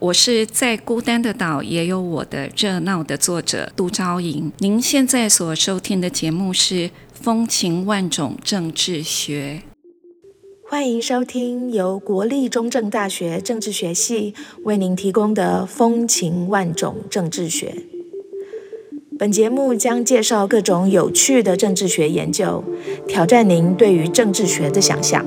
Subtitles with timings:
[0.00, 4.50] 我是在孤单的岛也有我的热闹的作者杜昭莹。
[4.56, 6.74] 您现在所收听的节目是
[7.12, 9.62] 《风情万种政治学》，
[10.70, 14.32] 欢迎收听由国立中正大学政治学系
[14.64, 17.74] 为您提供的《风情万种政治学》。
[19.18, 22.64] 本节目将介绍各种有趣的政治学研究，
[23.06, 25.26] 挑战您对于政治学的想象。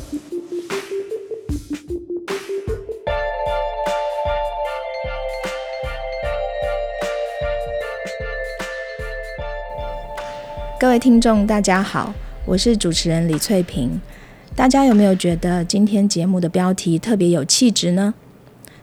[10.81, 12.11] 各位听众，大家好，
[12.43, 14.01] 我是主持人李翠萍。
[14.55, 18.15] 大家有没有觉得今天节目的标题特别有气质呢？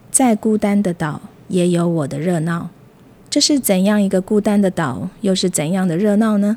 [0.08, 2.70] 再孤单的岛也有我的热闹。
[3.28, 6.56] 这是怎样一个孤单的岛，又是怎样的热闹呢？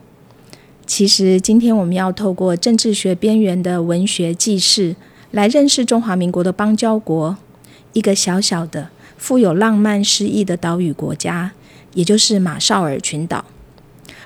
[0.85, 4.95] 其实，今天我们要透过政治学边缘的文学记事，
[5.31, 7.35] 来认识中华民国的邦交国，
[7.93, 11.53] 一个小小的、富有浪漫诗意的岛屿国家，
[11.95, 13.43] 也就是马绍尔群岛。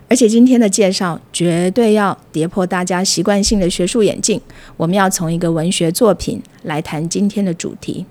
[0.08, 4.40] 而且今天的介绍绝对要跌破大家习惯性的学术眼镜，
[4.78, 8.06] 我们要从一个文学作品来谈今天的主题。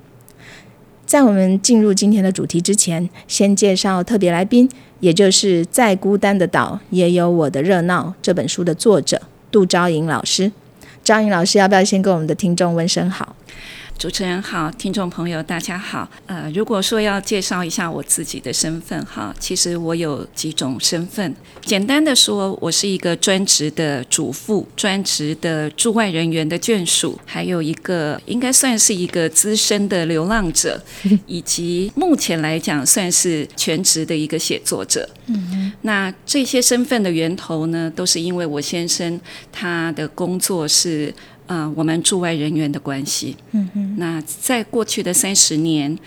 [1.06, 4.68] 在我们进入今天的主题之前，先介绍特别来宾，
[5.00, 9.20] 也就是《再孤单的岛也有我的热闹》这本书的作者
[9.50, 10.50] 杜昭莹老师。
[11.04, 13.36] 昭莹老师，要不要先跟我们的听众问声好？
[13.96, 16.06] 主持人好，听众朋友大家好。
[16.26, 21.34] 呃，如果说要介绍一下我自己的身份哈，其实我有几种身份。
[21.62, 30.82] 简单的说，我是一个专职的主妇，专职的驻外人员的眷属，还有一个应该算是一个资深的流浪者，
[31.26, 35.08] 以及目前来讲算是全职的一个写作者。
[35.28, 39.18] 嗯，那这些身份的源头呢，都是因为我先生
[39.50, 41.14] 他的工作是。
[41.46, 43.36] 啊，我们驻外人员的关系。
[43.52, 45.98] 嗯嗯，那在过去的三十年，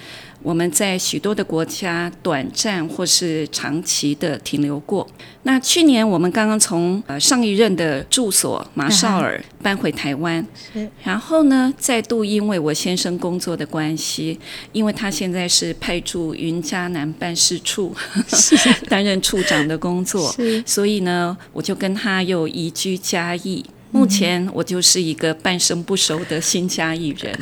[0.41, 5.07] 我们在许多的国家短暂或是长期的停留过。
[5.43, 10.89] 那去年我们刚刚从呃上一任的住所马绍尔搬回台湾，是。
[11.03, 14.39] 然后呢，再度因为我先生工作的关系，
[14.71, 17.95] 因为他现在是派驻云嘉南办事处，
[18.89, 20.33] 担任处长的工作，
[20.65, 23.63] 所以呢，我就跟他又移居嘉义。
[23.97, 27.39] 目前我就是一个半生不熟的新加艺人。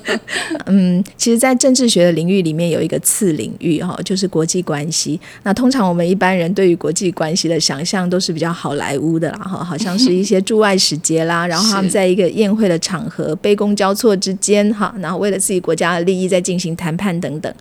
[0.66, 5.20] 嗯，其实，在政治学的领域里面有一个次领域哈，就是国际关系。
[5.42, 17.52] 那通常我们一般人对于国际关系的想象都是比较好莱坞的啦哈，好像是一些驻外使节啦， 然后他们在一个宴会的场合杯弓交错之间哈，然后为了自己国家的利益在进行谈判等等。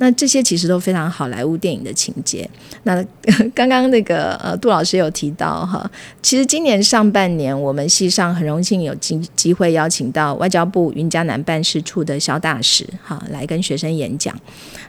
[0.00, 2.48] 那这些其实都非常好莱坞电影的情节。
[2.84, 3.04] 那
[3.54, 5.88] 刚刚那个呃杜老师有提到哈，
[6.22, 14.34] 其实今年上半年我们系上很荣幸有机机会邀请到外交部云嘉南办事处的肖大使哈来跟学生演讲。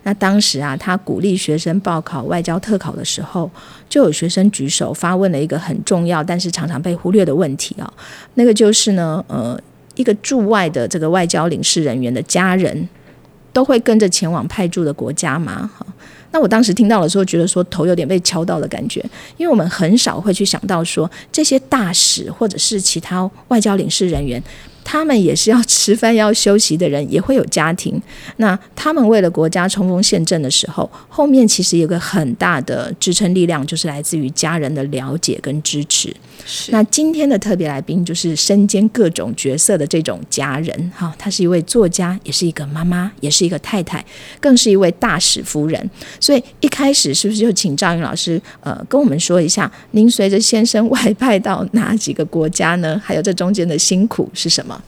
[0.04, 3.50] 那当时啊，他鼓励学生报考外交特考的时候，
[3.90, 7.92] 就有学生举手发问了一个很重要但是常常被忽略的问题啊，
[8.36, 9.60] 那个就是呢呃
[9.96, 12.88] 一个驻外的这个外交领事人员的家人。
[13.52, 15.70] 都会跟着前往派驻的国家吗？
[15.78, 15.86] 哈，
[16.32, 19.04] 那我当时听到的时候，觉得说头有点被敲到的感觉，
[19.38, 24.42] 因为我们很少会去想到说这些大使或者是其他外交领事人员。
[24.92, 28.02] 他们也是要吃饭、要休息的人，也会有家庭。
[28.38, 36.12] 那他们为了国家冲锋陷阵的时候，后面其实有个很大的支撑力量，就是来自于家人的了解跟支持。
[36.70, 44.04] 那今天的特别来宾就是身兼各种角色的这种家人，哈，她是一位作家，也是一个妈妈，也是一个太太，
[44.40, 45.88] 更是一位大使夫人。
[46.20, 53.00] 所以一开始是不是就请赵云老师，呃，跟我们说一下，您随着先生外派到哪几个国家呢？
[53.06, 54.79] 还有这中间的辛苦是什么？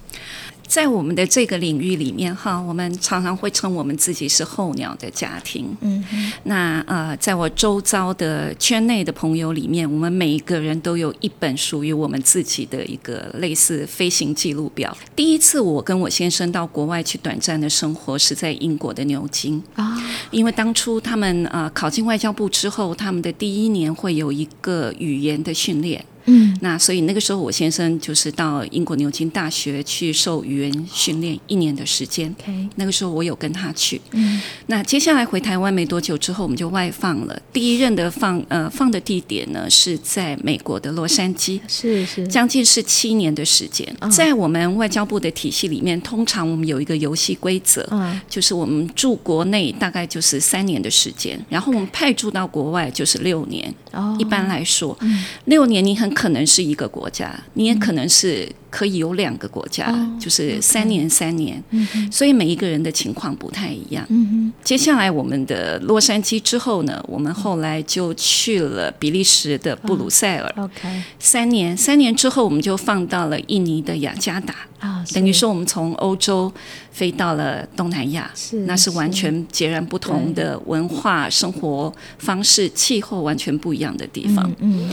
[0.72, 5.76] 在我们的这个领域里面，哈，我们常常会称我们自己是候鸟的家庭。
[5.82, 6.02] 嗯，
[6.44, 14.96] 那呃，在我周遭的圈内的朋友里面，我们每一个人都有一本属于我们自己的一个类似飞行记录表。
[15.14, 20.02] 第一次我跟我先生到国外去短暂的生活，是在英国的牛津啊，
[20.32, 26.06] 因为当初他们呃考进外交部之后，他们的第一年会有一个语言的训练。
[26.26, 32.34] 嗯，那所以那个时候我先生就是到英国牛津大学去受语言训练一年的时间。
[32.40, 34.00] OK，那个时候我有跟他去。
[34.12, 37.42] 嗯，那接下来回台湾没多久之后，我们就外放了。
[37.52, 43.88] 第一任的放呃放的地点呢是在美国的洛杉矶，是是，将近是七年的时间。
[44.12, 53.74] 在我们外交部的体系里面，通常我们有一个游戏规则，嗯，就是我们驻国内大概就是三年的时间，然后我们派驻到国外就是六年。
[53.92, 54.98] 哦，一般来说，
[55.46, 61.62] 六年你很可能是一个国家，你也可能是可以有两个国家，就是三年三年。
[61.72, 64.06] 嗯所以每一个人的情况不太一样。
[64.10, 70.54] 嗯接下来我们的洛杉矶之后呢，我们后来就去了比利时的布鲁塞尔。
[70.58, 74.56] OK，三年，三年之后我们就放到了印尼的雅加达。
[74.80, 76.52] 啊，等于说我们从欧洲
[76.92, 84.52] 飞到了东南亚，是那是完全截然不同的文化、生活方式、气候完全不一样的地方。
[84.60, 84.90] 嗯，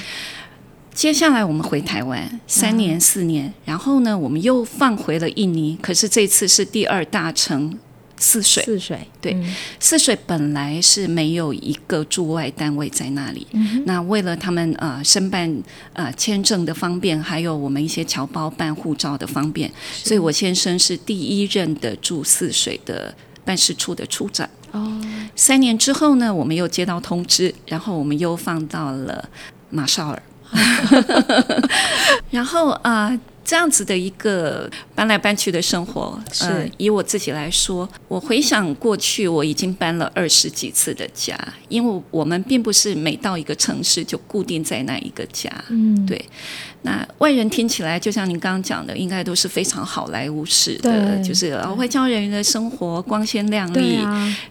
[0.99, 7.79] 接下来我们回台湾三年、四年，然后呢，我们又放回了印尼，可是这次是第二大城。
[8.17, 9.37] 泗水，泗水，对，
[9.79, 13.47] 泗水本来是没有一个驻外单位在那里。
[13.85, 15.63] 那为了他们呃申办
[15.93, 19.71] 呃签证的方便，还有我们一些侨胞办护照的方便，
[20.03, 24.51] 所以我先生是第一任的驻泗水的办事处的处长。
[24.73, 25.01] 哦，
[25.37, 29.29] 三年之后呢，我们又接到通知，然后我们又放到了
[29.71, 30.21] 马绍尔。
[32.31, 33.19] 然后啊。
[33.49, 36.71] 这样子的一个搬来搬去的生活，是。
[36.77, 41.35] 以我自己来说，我回想过去，我已经搬了二十几次的家，
[41.71, 46.23] 因为我们并不是每到一个城市就固定在那一个家，嗯，对。
[46.83, 53.99] 那外人听起来，就像您刚刚讲的，应该都是非常好莱坞式的，就是外交人员的生活光鲜亮丽，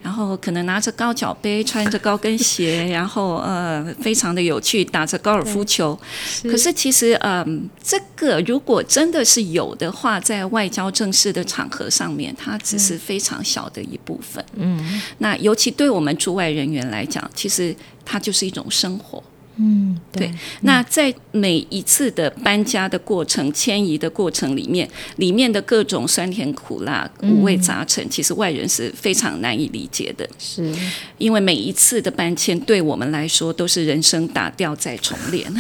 [0.01, 5.97] 然后可能拿着高脚杯，穿着高跟鞋，然后呃，非常的有趣，打着高尔夫球。
[6.43, 14.43] 可是其实，嗯，这个如果真的是有的话，在外交正式的场合上面，它只是非常小的一部分。
[14.55, 17.75] 嗯，那尤其对我们驻外人员来讲，其实
[18.05, 19.21] 它就是一种生活。
[19.57, 20.31] 嗯，对。
[20.61, 30.27] 那在每一次的搬家的过程、迁移的过程里面，里面的各种酸甜苦辣、五味杂陈，其实外人是非常难以理解的。
[30.37, 30.71] 是，
[31.17, 35.51] 因为每一次的搬迁对我们来说都是人生打掉再重练。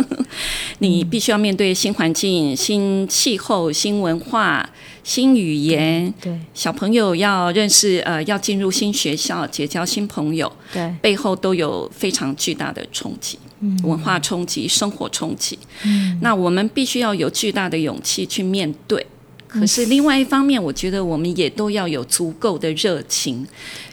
[0.80, 4.68] 你必须要面对新环境、新气候、新文化。
[5.06, 13.38] 新语言，对小朋友要认识，呃，要进入新学校，结交新朋友，对背后都有非常巨大的冲击，
[13.84, 15.56] 文化冲击、生活冲击。
[15.84, 19.06] 嗯，那我们必须要有巨大的勇气去面对。
[19.46, 23.46] 可是另外一方面，我觉得我们也都要有足够的热情，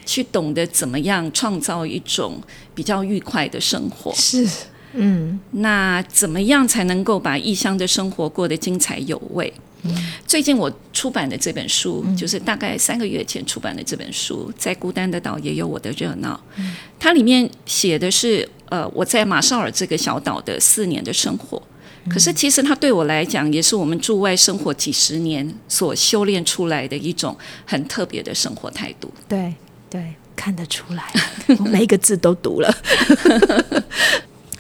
[0.03, 2.41] 去懂得怎么样创造一种
[2.73, 4.11] 比较愉快的生活。
[4.15, 4.49] 是，
[4.93, 9.53] 嗯，那怎么样才能够把异乡的生活过得精彩有味？
[10.25, 16.39] 最近我出版的这本书，就是大概三个月前出版的这本书，在孤单的岛也有我的热闹。
[16.99, 21.61] 它里面写的是，呃，我在马绍尔这个小岛的四年的生活。
[22.09, 29.09] 可是其实它对我来讲，也是我们驻外生活几十年所修炼出来的一种很特别的生活态度。
[29.29, 29.53] 对
[29.89, 31.03] 对，看得出来，
[31.59, 32.75] 我 每一个字都读了。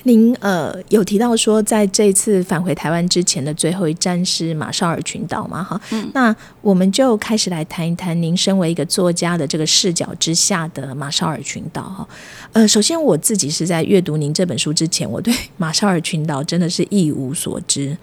[0.03, 5.63] 您呃有提到说，在这次返回台湾之前的最后一站是马绍尔群岛嘛？
[5.63, 5.79] 哈，
[6.13, 12.07] 那我们就开始来谈一谈您身为一个作家的这个视角之下的马绍尔群岛哈。
[12.51, 17.97] 呃，首先我自己是在阅读您这本书之前，我对 马绍尔群岛真的是一无所知。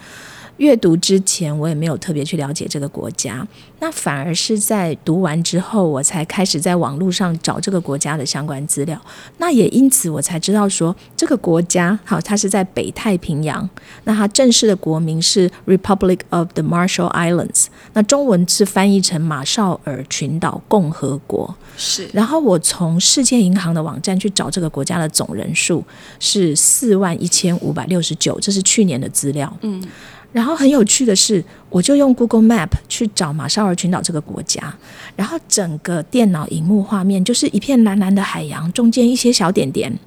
[0.61, 3.47] 阅读之前，我也没有特别去了解这个国家，
[3.79, 9.01] 那反而是在读完之后，我才开始在网络上找这个国家的相关资料。
[9.39, 13.69] 那也因此，我才知道说这个国家，好，它是在北太平洋。
[14.05, 21.55] 那它正式的国名是 Republic of the Marshall Islands，那中文是翻译成马绍尔群岛共和国。
[21.79, 22.07] 是。
[22.13, 25.83] 然后我从世界银行的网站去找这个国家的总人数
[26.19, 29.51] 是四万一千五百六十九，这是去年的资料。
[29.63, 29.83] 嗯。
[30.33, 34.75] 然后很有趣的是，我就用 Google Map 去找马绍尔群岛这个国家，
[35.17, 39.99] 然后整个电脑荧幕画面就是一片蓝蓝的海洋，中间一些小点点，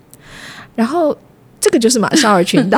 [0.75, 1.17] 然后。
[1.63, 2.77] 这个就是马绍尔群岛，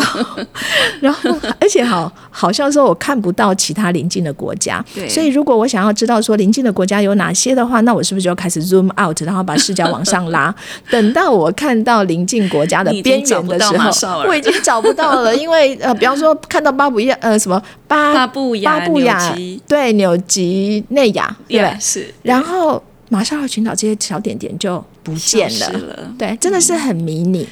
[1.01, 10.53] 然后而且好好像说我看不到其他邻近的国家，所以如果我想要知道说邻近的国家有哪些的话，那我是不是就要开始 zoom out，然后把视角往上拉？
[10.91, 13.75] 等到我看到邻近国家的边缘的时
[14.05, 19.35] 候，我已经找不到了，因为呃，比方说看到巴布亚呃什么巴巴布亚巴布亚
[19.67, 21.35] 对纽吉内亚。
[21.47, 25.71] 对是，然后马绍尔群岛这些小点点就不见了，
[26.19, 27.39] 对，真的是很迷你。
[27.39, 27.47] 对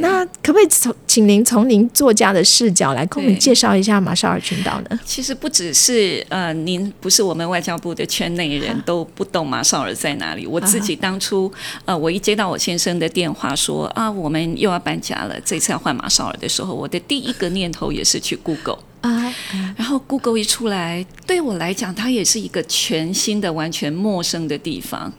[0.00, 5.00] 那可不可以从请您从您作家的视角来，跟我们介绍一下马绍尔群岛呢？
[5.04, 10.46] 其实不只是呃，您不是我们外交部的圈内人都不懂马绍尔在哪里。
[10.46, 11.52] 我自己当初
[11.84, 18.78] 呃，我一接到我先生的电话说啊，我们又要搬家了，这次要换马绍尔的时候，我的第一个念头也是去 Google。
[19.02, 19.34] 啊，
[19.76, 25.12] 然后 Google 一出来，对我来讲，它也是一个全新的、完全陌生的地方。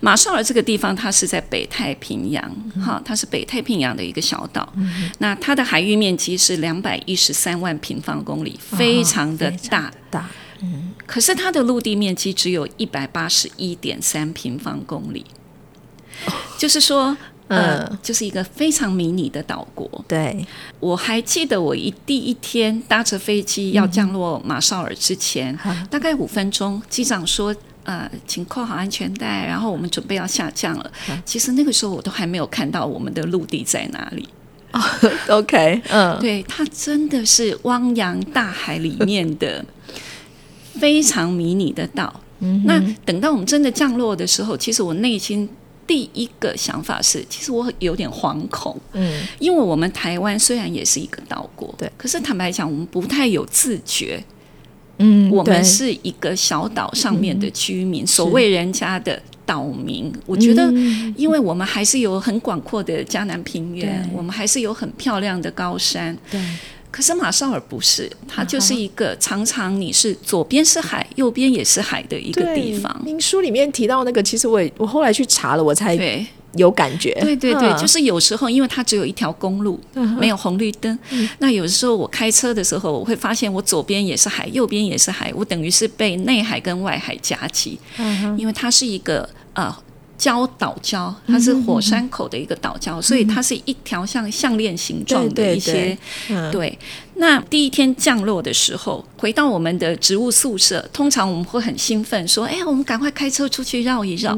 [0.00, 4.72] 马绍尔这个地方，它是在北太平洋，哈，它是北太平洋的一个小岛。
[5.18, 9.92] 那它的海域面积是两百一十三万平方公里，非常的大。
[10.10, 10.28] 大
[11.06, 15.24] 可是它的陆地面积只有一百八十一点三平方公里，
[16.58, 17.16] 就是说，
[17.48, 19.88] 呃，嗯就是一个非常迷你的岛国。
[20.06, 20.46] 对，
[20.80, 25.58] 我还记得我一第一天搭着飞机要降落马绍尔之前，
[25.90, 27.54] 大概五分钟，机长说。
[27.84, 30.92] 呃，请扣好安全带，然后我们准备要下降了。
[31.24, 34.28] 其实那个时候我都还没有看到我们的陆地在哪里。
[35.30, 39.64] OK，嗯，对，它真的是汪洋大海里面的
[40.78, 42.20] 非常迷你的岛。
[42.40, 45.48] 嗯那等到我们真的降落的时候，其实我内心
[45.88, 48.78] 第一个想法是，其实我有点惶恐。
[48.92, 54.22] 嗯，因为我们台湾虽然也是一个岛国，对，可是坦白讲，我们不太有自觉，
[54.98, 60.12] 嗯，我们是一个小岛上面的居民，所谓人家的岛民。
[60.26, 60.70] 我觉得，
[61.16, 64.10] 因为我们还是有很广阔的江南平原，对。
[64.14, 66.14] 我们还是有很漂亮的高山。
[66.30, 66.38] 对，
[66.90, 73.02] 可是马绍尔不是，它就是一个常常你是左边是海，右边也是海的一个地方。
[73.04, 77.12] 您书里面提到那个，其实我也我后来去查了，我才对有感觉。
[77.20, 79.78] 对对对，嗯就是有时候因为它只有一条公路，
[80.18, 80.98] 没有红绿灯，
[81.38, 87.78] 那有时候我开车的时候，我会发现我左边也是海，右边也是海，我等于是被内海跟外海夹击，
[88.36, 89.76] 因为它是一个呃。
[90.18, 95.96] 礁岛礁，它是火山口的一个岛礁，所以它是一条像项链形状的一些
[96.50, 96.76] 对，
[97.14, 104.36] 那第一天降落的时候，回到我们的植物宿舍，通常我们会很兴奋，说：“哎，我们赶快开车出去绕一绕。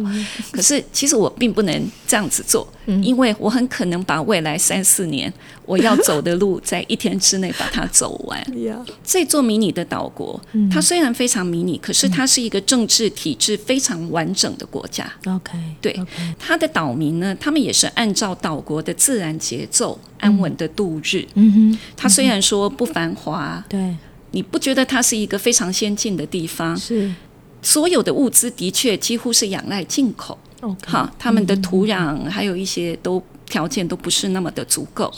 [0.50, 2.70] 可是其实我并不能这样子做，
[3.02, 5.32] 因为我很可能把未来三四年
[5.70, 8.44] 我要走的路，在一天之内把它走完。
[9.04, 15.08] 这座迷你的岛国，它虽然非常迷你，可是它是一个政治体制非常完整的国家。
[15.26, 15.96] OK，对
[16.40, 21.24] 它的岛民呢，他们也是按照岛国的自然节奏安稳的度日。
[21.34, 23.96] 嗯哼，它虽然说不繁华，对，
[24.32, 26.76] 你不觉得它是一个非常先进的地方？
[26.76, 27.14] 是
[27.62, 30.36] 所有的物资的确几乎是仰赖进口。
[30.62, 35.12] OK，哈，他们的土壤还有一些都条件都不是那么的足够。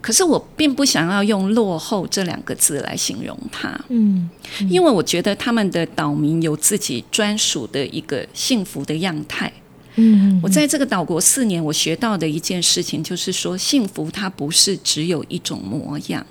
[0.00, 4.30] 可是我并不想要用落后这两个字来形容它，嗯
[4.70, 9.52] 因为我觉得他们的岛民有自己专属的一个幸福的样态。
[9.96, 16.24] 嗯我在这个岛国四年，我学到的一件事情就是说，幸福它不是只有一种模样。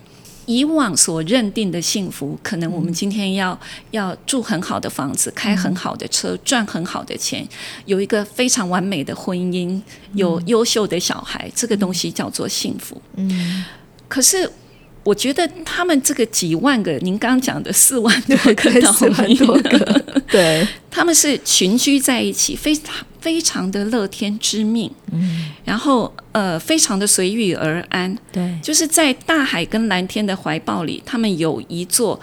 [0.50, 3.58] 以往所认定的幸福，可能我们今天要
[3.92, 7.48] 要住很好的房子，开很好的车，赚很好的钱，
[7.86, 9.80] 有一个非常完美的婚姻，
[10.16, 13.00] 有优秀的小孩，这个东西叫做幸福。
[13.16, 13.64] 嗯，
[14.08, 14.52] 可是
[15.04, 32.20] 我觉得他们这个几万个，您刚刚讲的四万多个岛四万，多个，对， 他们是群居在一起，非常非常的乐天知命，嗯，然后呃，非常的随遇而安，对，就是在大海跟蓝天的怀抱里，他们有一座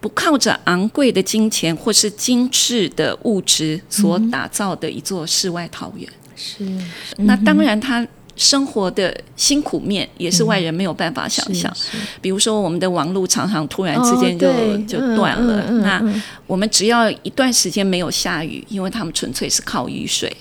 [0.00, 6.08] 不靠着昂贵的金钱或是精致的物质所打造的一座世外桃源。
[6.36, 6.64] 是，
[7.16, 8.06] 那当然，他
[8.38, 11.70] 生活的辛苦面也是外人没有办法想象。
[12.22, 20.34] 比如说，我们的网络常常突然之间就、哦就断了，嗯嗯嗯那嗯我们只要一段时间没有下雨，因为他们纯粹是靠雨水。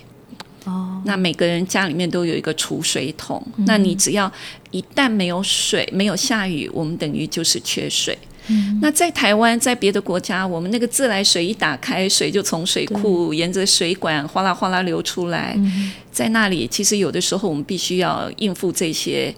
[0.65, 4.31] 哦，那每个人家里面都有一个储水桶，嗯那你只要
[4.71, 8.17] 一旦没有水、没有下雨，我们等于就是缺水。
[8.49, 15.53] 嗯那在台湾，在别的国家，我们那个自来水一打开，水就从水库沿着水管哗啦哗啦流出来。
[15.57, 19.33] 嗯在那里，其实有的时候我们必须要应付这些，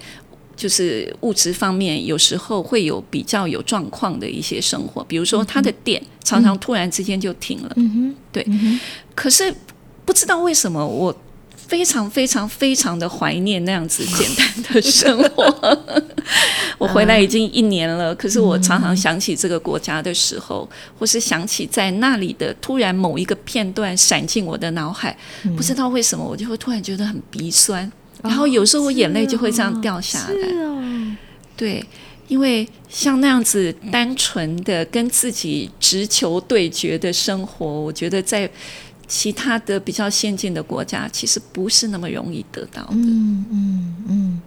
[0.55, 7.75] 就是物质方面，有时候会有比较有状况的一些生活，比如说它的电常常突然之间就停了。
[8.31, 8.45] 对，
[9.13, 9.53] 可是
[10.05, 11.15] 不知道为什么我。
[11.69, 15.77] 非常非常非常的怀念那样子简单的生活。
[16.79, 25.15] 我回来已经一年了，可是我常常想起这个国家的时候，或是想起在那里的突然某一个片段闪进我的脑海，
[25.55, 27.89] 不知道为什么我就会突然觉得很鼻酸，
[28.23, 30.35] 然后有时候我眼泪就会这样掉下来。
[31.55, 31.85] 对，
[32.27, 38.49] 因为像那样子单纯的跟自己直球对决的生活，我觉得在
[39.09, 42.93] 其他的比较先进的国家，其实不是那么容易得到的。
[42.93, 44.41] 嗯嗯嗯。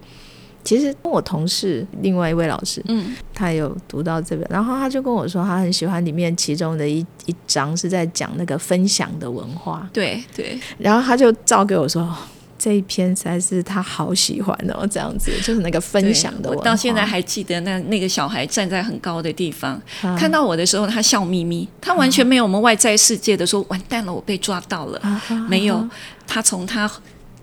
[0.63, 9.89] 其实我同事另外一位老师，嗯，他有读到这个，然后他就跟我说，他很喜欢里面其中的一一章是在讲那个分享的文化。
[9.91, 12.17] 对对，然后他就照给我说。
[12.53, 16.49] 哦这一篇实在是他好喜欢哦，这样子就是那个分享的。
[16.49, 25.87] 我到现在还记得那那个小孩站在很高的地方，啊看到我的时候，他笑眯眯，他完全没有我们外在世界的说完蛋了，我被抓到了，啊没有，
[26.25, 26.89] 他从他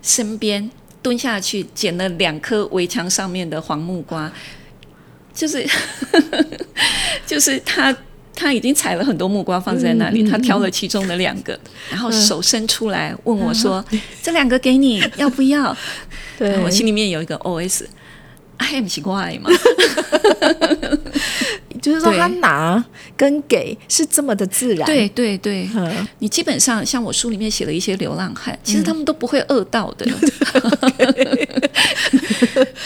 [0.00, 0.70] 身边
[1.02, 4.32] 蹲下去捡了两颗围墙上面的黄木瓜，
[5.34, 5.68] 就是
[7.26, 7.94] 就是他。
[8.34, 11.58] 他已经采了很多木瓜放在那里，他挑了其中的两个，
[11.90, 13.84] 然后手伸出来问我说
[14.22, 15.76] ：“这两个给你，要不要？”
[16.38, 17.84] 对，我心里面有一个 OS。
[18.56, 19.50] 爱不奇怪吗？
[21.80, 22.82] 就是说他拿
[23.16, 24.86] 跟给是这么的自然。
[24.86, 26.06] 对对对，嗯。
[26.18, 30.06] 你基本上像我书里面写了一些流浪汉，其实他们都不会饿到的，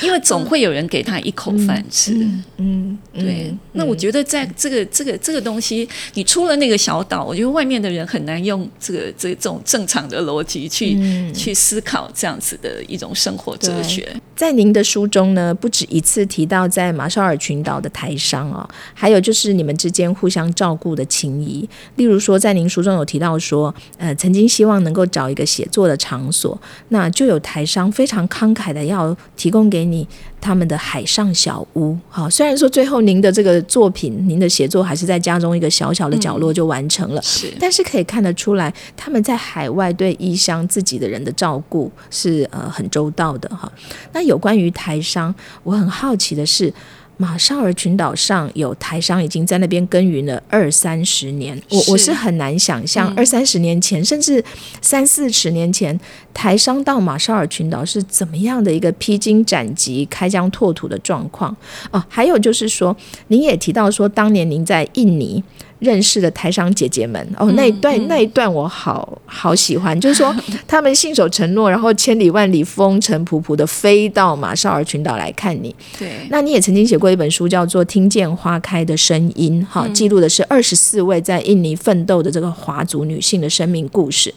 [0.02, 2.12] 因为总会有人给他一口饭吃。
[2.56, 11.34] 嗯，对嗯，那我觉得在这个这个这个东西，你出了那个小岛，我觉得外面的人很难用这个这这种正常的逻辑去、嗯。
[11.34, 14.08] 去思考这样子的一种生活哲学。
[14.36, 21.68] 在您的书中呢，不止一次提到在马绍尔群岛的台商哦，还有就是你们之间互相照顾的情谊。
[21.96, 30.06] 例如说，在您书中有提到说，呃，曾经希望能够找一个写作的场所，那就有台商非常慷慨的要提供给你
[30.40, 31.96] 他们的海上小屋。
[32.08, 43.70] 好，虽然说最后您的这个作品，您的写作还是在家中一个小小的角落就完成了，是，但是可以看得出来，他们在海外对异乡自己的人的照顾是呃很周到的哈。
[44.12, 46.72] 那有关于台商，我很好奇的是。
[47.18, 52.14] 马绍尔群岛上有台商已经在那边耕耘了二三十年，我我是。
[52.14, 53.14] 很难想象嗯。
[53.16, 54.42] 二三十年前，甚至
[54.80, 55.98] 三四十年前，
[56.34, 61.56] 台商到马绍尔群岛是怎么样的一个披荆斩棘、开疆拓土的状况
[61.92, 62.04] 哦。
[62.08, 62.94] 还有就是说，
[63.28, 65.42] 您也提到说，当年您在印尼。
[65.80, 70.34] 认识的台商姐姐们哦，那一段、那一段我好好喜欢，就是说
[70.66, 75.74] 他们信守承诺，然后千里万里风尘仆仆的飞到马绍尔群岛来看你。
[75.98, 84.32] 对，那你也曾经写过一本书，叫做《听见花开的声音》，哈，记录的是二十四位在印尼奋斗的这个华族女性的生命故事。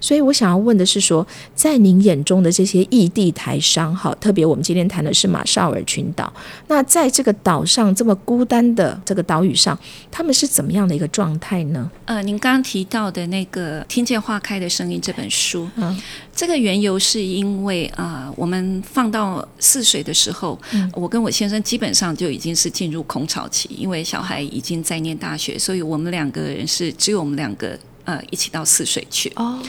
[0.00, 6.32] 所以我想要问的是说，在您眼中的这些异地台商，哈，特别我们今天谈的是马绍尔群岛，
[6.68, 9.78] 那在这个岛上这么孤单的这个岛屿上，
[10.10, 11.90] 他们是怎么样的一个状态呢？
[12.04, 15.96] 呃，您刚刚提到的那个《听见花开的声音》这本书，嗯，
[16.34, 20.58] 这个缘由是因为啊、呃我们放到泗水的时候，
[20.94, 27.78] 我跟我先生基本上就已经是进入空巢期，因为小孩已经在念大学，所以我们两个人是只有我们两个。
[28.04, 29.30] 呃，一起到泗水去。
[29.36, 29.62] 哦，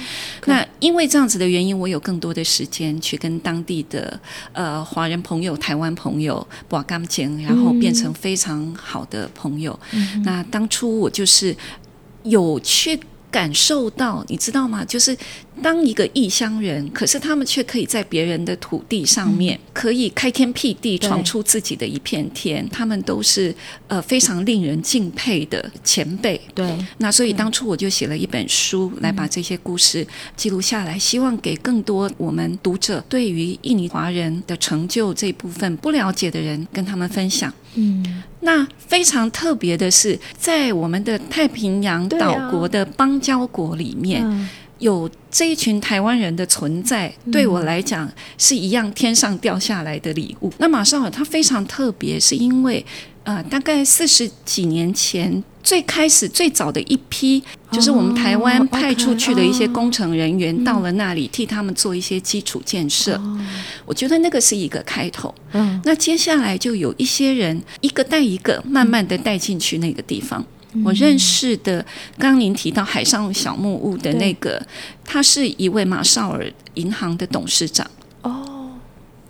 [0.46, 4.20] 那因为这样子的原因，我有更多的时间去跟当地的
[4.54, 9.78] 呃华人朋友、台湾朋友把感情，然后变成非常好的朋友。
[10.24, 11.56] 那当初我就是
[12.24, 14.84] 有去感受到，你知道吗？
[14.84, 15.16] 就是
[15.62, 22.68] 当一个异乡人，可是他们却可以在别人的土地上面，可以开天辟地，闯出自己的一片天。
[22.70, 23.54] 他们都是
[23.88, 26.40] 呃非常令人敬佩的前辈。
[26.54, 37.54] 对，那所以当初我就写了一本书，来把这些故事记录下来，希望给更多我们读者对于印尼华人的成就这部分不了解的人，跟他们分享。
[37.76, 44.50] 嗯，那非常特别的是，在我们的太平洋岛国的邦交国里面，嗯
[44.82, 50.52] 有这一群台湾人的存在，对我来讲是一样天上掉下来的礼物。
[50.58, 52.86] 那马绍尔它非常特别，是因为
[53.24, 55.42] 呃，大概四十几年前。
[55.64, 57.40] 最开始最早的一批，
[57.72, 63.22] 就是我们台湾哦派出去的一些工程人员到了那里，替他们做一些基础建设。
[63.86, 65.32] 我觉得那个是一个开头。
[65.54, 70.44] 嗯，那接下来就有一些人一个带一个，慢慢的带进去那个地方。
[70.84, 71.86] 我认识的，
[72.18, 74.66] 刚刚您提到海上小木屋的那个，
[75.04, 77.86] 他是一位马绍尔银行的董事长。
[78.22, 78.72] 哦，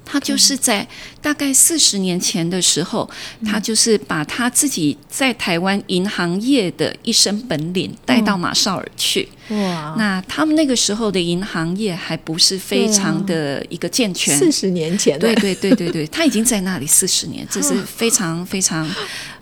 [0.05, 0.87] 他就是在
[1.21, 3.09] 大概四十年前的时候，
[3.45, 9.27] 他就是把他自己在台湾银行业的一身本领带到马绍尔去。
[9.49, 18.89] 哇，那他们那个时候的银行业还不是非常的一个健全，四十年前，对对对对对，他已经在那里四十年，这是 非常非常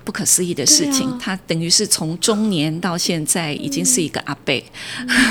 [0.09, 1.15] 不可思议的事情。
[1.19, 4.59] 他等于是从中年到现在已经是一个阿伯。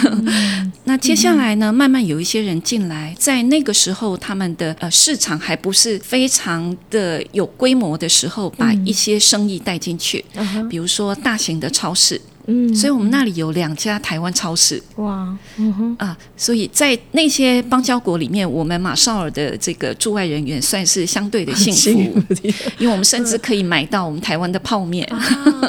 [0.86, 12.20] 那接下来呢，慢慢有一些人进来，在那个时候，他们的呃市场还不是非常的有规模的时候，把一些生意带进去，嗯比如说大型的超市。
[12.50, 14.82] 嗯，所以我们那里有两家台湾超市。
[14.96, 22.34] 哇，嗯哼啊，所以在那些邦交国里面，我们马绍尔的这个驻外人员算是相对的幸福，
[22.78, 25.06] 因为我们甚至可以买到我们台湾的泡面、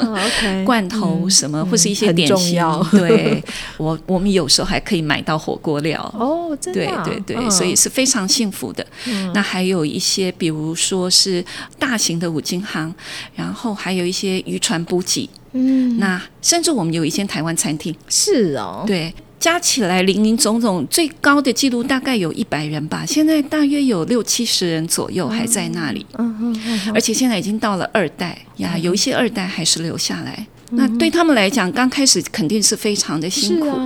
[0.64, 2.58] 罐头什么，或是一些点心。
[2.92, 3.44] 对，
[3.76, 6.00] 我我们有时候还可以买到火锅料。
[6.18, 8.86] 哦，真的，对对对，所以是非常幸福的。
[9.34, 11.44] 那还有一些，比如说是
[11.78, 12.94] 大型的五金行，
[13.34, 15.28] 然后还有一些渔船补给。
[15.52, 33.76] 嗯，那甚至我们有一间台湾餐厅，是哦，对，加起来林林总总最高的记录大概有一百人吧，现在大约有六七十人左右还在那里，嗯嗯，而且现在已经到了二代呀，有一些二代还是留下来，那对他们来讲，刚开始肯定是非常的辛苦，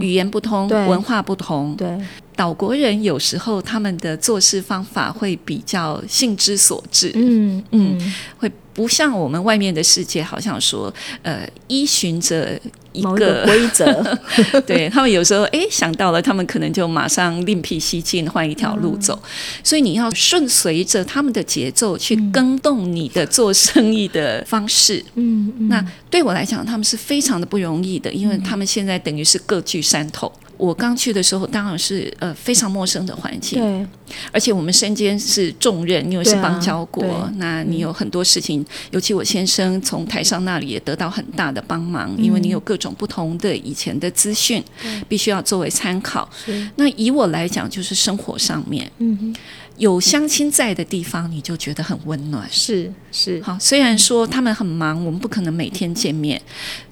[0.00, 1.88] 语言不通，文化不同，对。
[2.36, 12.60] 岛国人有时候他们的做事方法会比较性之所至，嗯嗯，会不像我们外面的世界，好像说呃依循着
[12.96, 14.18] 一个规则，
[14.66, 19.20] 对他们有时候哎想到了，他们可能就马上另辟蹊径，换一条路走。
[19.62, 25.04] 所以你要顺随着他们的节奏去更动你的做生意的方式。
[25.14, 30.32] 嗯，那对我来讲，他们是非常的不容易的，因为他们现在等于是各据山头。
[30.58, 33.86] 我刚去的时候，当然是呃非常陌生的环境，对，
[34.32, 44.62] 而且我们身兼是重任，因为是邦交国，那你有很多事情，尤其我先生从台上那里也得到很大的帮忙，因为你有各种不同的以前的资讯，
[45.08, 46.28] 必须要作为参考。
[46.76, 49.36] 那以我来讲，就是生活上面，嗯哼。
[49.76, 52.48] 有相亲在的地方，你就觉得很温暖。
[52.50, 53.56] 是是，好。
[53.60, 56.40] 虽然说他们很忙，我们不可能每天见面，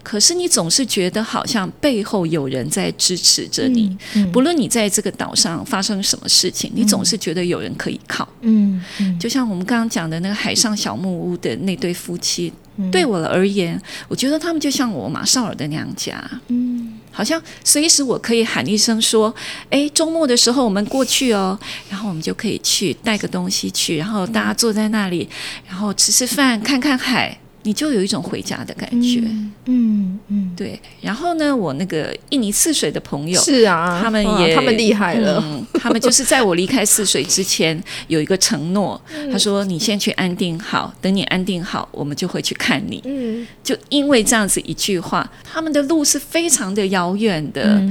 [0.02, 3.96] 可是你总是觉得好像背后有人在支持着你。
[4.32, 8.28] 不论你在这个岛上发生什么事情，你总是觉得有人可以靠。
[8.42, 8.82] 嗯，
[9.18, 12.52] 就像我们刚刚讲的那个海上小木屋的那对夫妻，
[12.92, 16.22] 对我而言，我觉得他们就像我马绍尔的娘家。
[16.48, 16.93] 嗯。
[17.14, 19.32] 好像随时我可以喊一声说
[19.70, 21.56] ：“哎，周末的时候我们过去哦。”
[21.88, 25.28] 然后我们就可以去带个东西去，然后大家坐在那里，
[25.68, 27.38] 然后吃吃饭，看看海。
[27.64, 29.20] 你就有一种回家的感觉，
[29.64, 30.78] 嗯嗯，对。
[31.00, 35.42] 然后呢，我那个印尼泗水的朋友是啊，他们也他们厉害了，
[35.80, 39.00] 他们就是在我离开泗水之前有一个承诺，
[39.32, 47.82] 他说：“你先去安定好，等你安定好，我们就会去看你。”嗯，就因为这样子一句话，他们的路是非常的遥远的，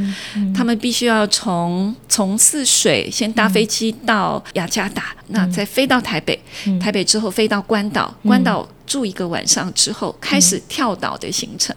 [0.56, 6.40] 他们必须要从从泗水先搭飞机到雅加达，那再飞到台北，
[6.80, 8.70] 台北之后飞到关岛，关岛。
[8.94, 11.76] 住一个晚上之后，开始跳岛的行程，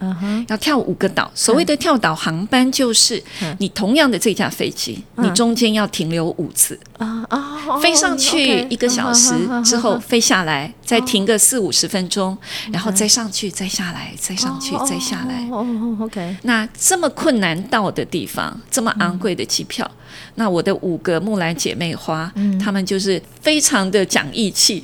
[0.49, 1.33] 要跳五个岛。
[1.35, 3.23] 所谓的跳岛航班，就是
[3.59, 12.37] 你同样的这架飞机，你中间要停留五次啊啊，飞上去一个小时之后飞下来，再停个四五十分钟，
[12.73, 15.47] 然后再上去，再下来，再上去，再下来。
[15.51, 15.67] 哦
[16.01, 16.37] ，OK。
[16.43, 19.91] 那这么困难到的地方，这么昂贵的机票。
[20.37, 22.33] 那我的五个木兰姐妹花，
[22.63, 24.83] 她们就是非常的讲义气，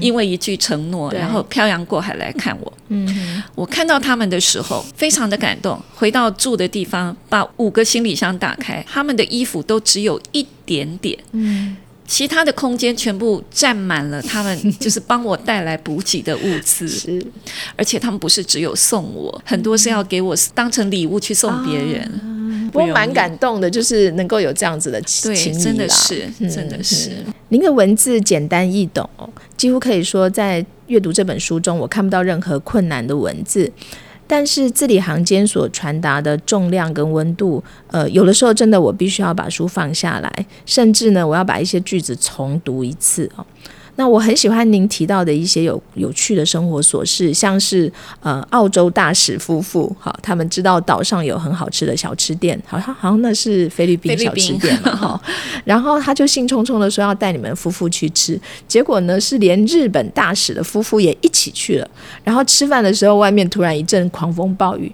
[0.00, 2.72] 因为一句承诺，然后漂洋过海来看我。
[2.92, 5.80] 嗯，我看到他们的时候非常的感动。
[5.94, 11.76] 回到住的地方，把五个行李箱打开，他们的衣服都只有一点点，嗯，
[12.06, 16.86] 其他的空间全部占满了他们 就是帮我带来补给的物资。
[16.88, 17.24] 是，
[17.76, 22.28] 而且他们不是只有送我，很多是要给我当成礼物去送别人。
[22.72, 27.10] 不过蛮感动的，就是能够有这样子的情谊真的是，真的是。
[27.50, 29.08] 您的文字简单易懂，
[29.58, 33.72] 几乎可以说在阅读这本书中，我看不到任何困难的文字。
[34.26, 43.44] 但是字里行间所传达的重量跟温度，呃，有的时候真的我必须要把书放下来，甚至呢，我要把一些句子重读一次哦。
[43.96, 55.22] 那我很喜欢您提到的一些有有趣的生活琐事，像是呃澳洲大使夫妇，好，他们知道岛上有很好吃的小吃店，好像好像那是菲律宾小吃店嘛，哈，
[55.64, 61.90] 然后他就兴冲冲的说要带你们夫妇去吃，结果呢是连日本大使的夫妇也一起去了，
[62.24, 64.90] 然后吃饭的时候外面突然一阵狂风暴雨。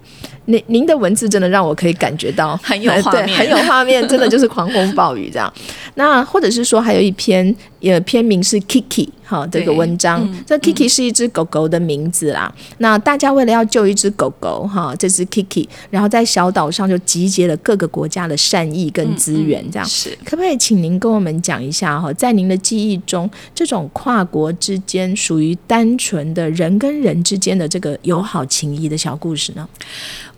[0.51, 5.53] 您您的文字真的让我可以感觉到 很有画面，很有画面，真的就是狂风暴雨这样。
[5.95, 12.51] 那或者是说，还有一篇也篇名是 Kiki 哈这个文章，这 Kiki 是一只狗狗的名字啦。
[12.79, 29.69] 那大家为了要救一只狗狗哈，这只 Kiki，然后在小岛上就集结了各个国家的善意跟资源，这样是可不可以请您跟我们讲一下哈，在您的记忆中，这种跨国之间属于单纯的人跟人之间的这个友好情谊的小故事呢？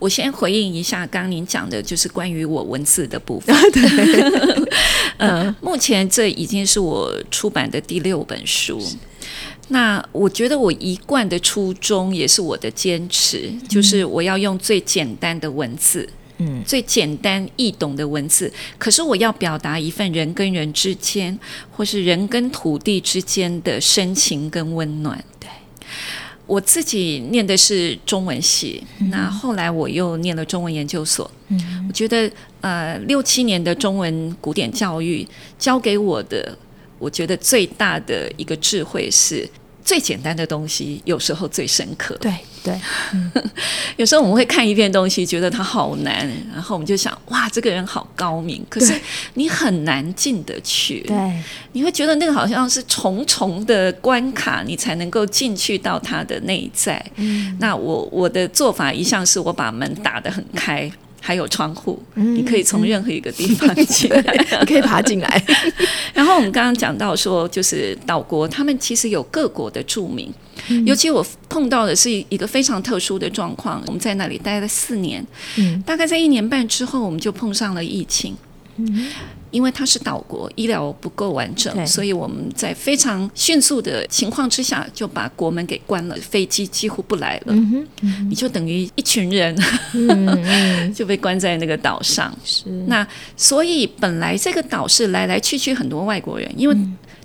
[0.00, 3.54] 我先回应一下刚刚您讲的，就是关于我文字的部分。
[5.18, 8.79] 呃，目前这已经是我出版的第六本书。
[9.68, 18.52] 那我觉得我一贯的初衷也是我的坚持，就是我要用最简单的文字，嗯，最简单易懂的文字。
[18.78, 21.38] 可是我要表达一份人跟人之间，
[21.70, 25.22] 或是人跟土地之间的深情跟温暖。
[25.38, 25.48] 对，
[26.46, 31.30] 我自己念的是中文系，那后来我又念了中文研究所。
[31.46, 32.28] 嗯，我觉得
[32.60, 35.24] 呃六七年的中文古典教育
[35.60, 36.58] 教给我的，
[37.00, 39.48] 我觉得最大的一个智慧是。
[39.82, 42.14] 最简单的东西，有时候最深刻。
[42.20, 42.32] 对
[42.62, 42.78] 对，
[43.96, 48.64] 有时候我们会看一遍东西，觉得它好难，然后我们就想，哇，这个人好高明。
[48.68, 48.94] 可是
[49.34, 51.00] 你很难进得去。
[51.08, 57.04] 对，你会觉得那个好像是重重的关卡，你才能够进去到他的内在。
[57.16, 60.88] 嗯，那我我的做法一向是我把门打得很开。
[61.20, 64.22] 还有窗户，你可以从任何一个地方进来，
[64.66, 65.44] 可以爬进来。
[66.14, 70.32] 然后我们刚刚讲到说，就是岛国，他们其实有各国的著名。
[70.84, 75.24] 尤其我碰到的是一个非常特殊的状况，我们在那里待了四年，
[75.86, 78.36] 大概在一年半之后，我们就碰上了疫情。
[79.50, 87.54] 因为它是岛国，医疗不够完整，所以我们在非常迅速的情况之下就把国门给关了，飞机几乎不来了。
[88.28, 89.56] 你就等于一群人
[90.94, 92.32] 就被关在那个岛上。
[92.44, 96.76] 是那所以本来这个岛是来来去去很多外国人，因为。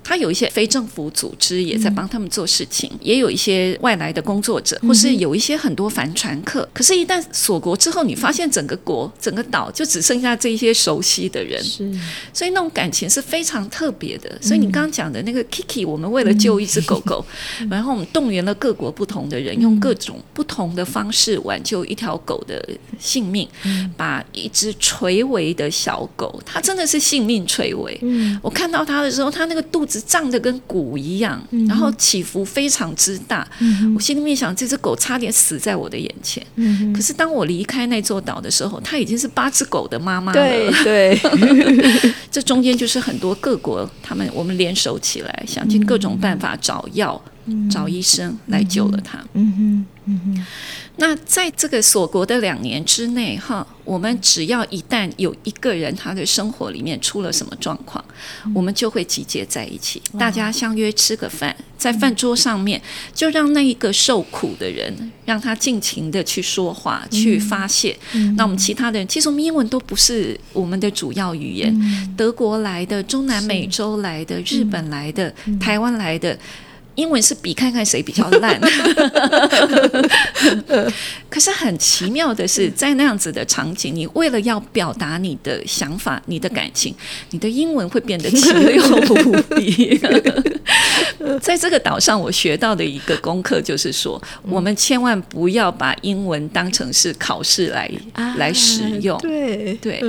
[0.06, 6.66] 他有一些非政府组织也在帮他们做事情，也有一些外来的工作者，或是有一些很多帆船客。
[6.72, 11.92] 可是，一旦锁国之后，你发现整个国、整个岛就只剩下这一些熟悉的人，是，
[12.32, 14.38] 所以那种感情是非常特别的。
[14.40, 17.26] 所以你刚刚讲的那个 Kiki，我们为了救一只狗狗，
[17.68, 22.64] 然后我们动员了各国不同的人，用各种不同的方式挽救一条狗的
[23.00, 23.48] 性命，
[23.96, 27.98] 把一只垂危的小狗，它真的是性命垂危。
[28.02, 29.95] 嗯，我看到它的时候，它那个肚子。
[30.00, 33.46] 胀得跟鼓一样，然后起伏非常之大。
[33.94, 36.44] 我心里面想，这只狗差点死在我的眼前。
[36.94, 40.40] 可是当我离开那座岛的时候，它已经是八只狗的妈妈了。
[40.42, 41.20] 对对，
[42.30, 47.20] 这中间就是很多各国他们我们联手起来，想尽各种办法找药、
[47.70, 49.18] 找医生来救了它。
[49.34, 50.46] 嗯哼，嗯哼。
[50.98, 58.02] 那在这个锁国的两年之内，哈，我们只要一旦有一个人他的生活里面出了什么状况，
[58.54, 62.80] 我们就会集结在一起，大家相约吃个饭，在饭桌上面
[63.12, 67.94] 就让那一个受苦的人，让他尽情的去说话，去发泄。
[68.38, 76.38] 那我们其他的人，其实我们英文都不是我们的主要语言，德国来的、中南美洲来的、日本来的、台湾来的。
[76.96, 78.60] 英文是比看看谁比较烂，
[81.30, 86.94] 可是很奇妙的是，在那样子的场景，你为了要表达你的想法、你的感情，
[87.30, 88.84] 你的英文会变得奇妙
[89.24, 90.00] 无比。
[91.40, 97.90] 在这个岛上，我学到的一个功课就是说，我们千万不要把英文当成是考试来
[98.36, 99.18] 来使用。
[99.18, 100.00] 对对。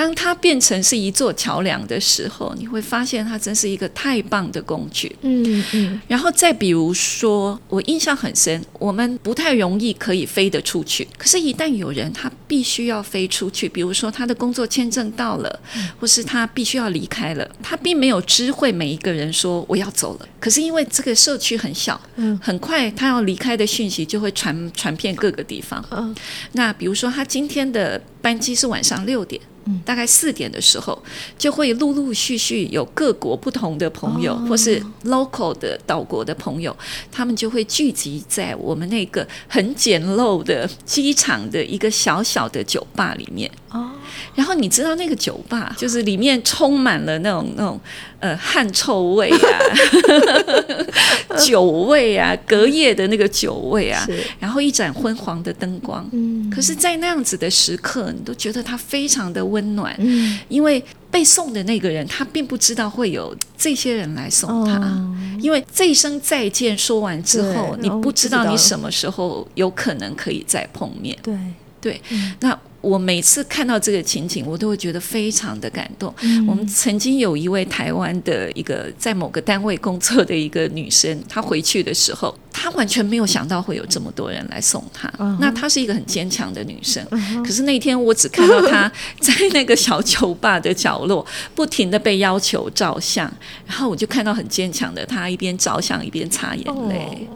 [0.00, 5.14] 当它变成是一座桥梁的时候，你会发现它真是一个太棒的工具。
[5.20, 6.00] 嗯嗯。
[6.08, 11.06] 然后再比如说，我印象很深，我们不太容易可以飞得出去。
[11.18, 15.60] 可是，一旦有人他必须要飞出去，比如说他的工作签证到了，
[16.00, 20.26] 或是他必须要离开了，他并没有知会每一个人说我要走了。
[20.40, 25.84] 可是因为这个社区很小，嗯，很快他要离开的讯息就会传传遍各个地方。
[25.90, 26.14] 嗯。
[26.52, 29.38] 那比如说，他今天的班机是晚上六点。
[29.84, 31.00] 大概四点的时候，
[31.38, 36.74] 就会陆陆续续有各国不同的朋友，或是 local 的岛国的朋友，
[37.10, 43.50] 他们就会聚集在我们那个很简陋的机场的一个小小的酒吧里面。
[43.70, 43.90] 哦，
[44.34, 47.80] 然后你知道那个酒吧，就是里面充满了那种那种。
[48.20, 49.58] 呃，汗臭味啊，
[51.42, 54.06] 酒味啊，隔夜的那个酒味啊，
[54.38, 64.78] 然后一盏昏黄的灯光，嗯，可是，在那样子的时刻，你都觉得它非常的温暖，嗯，因为被送的那个人，他并不知道会有这些人来送他，
[65.40, 71.34] 因为这一声再见说完之后，你不知道你什么时候有可能可以再碰面，对。
[71.80, 71.98] 对，
[72.40, 72.54] 那。
[72.80, 76.12] 我每次看到这个情景，我都会觉得非常的感动。
[76.48, 85.12] 我们曾经有一位台湾的一个在某个单位工作的一个女生，她回去的时候，她完全没有想到会有这么多人来送她。
[85.38, 87.06] 那她是一个很坚强的女生，
[87.44, 88.90] 可是那天我只看到她
[89.20, 93.30] 在那个小酒吧的角落，不停的被要求照相，
[93.66, 97.28] 然后我就看到很坚强的她一边照相一边擦眼泪。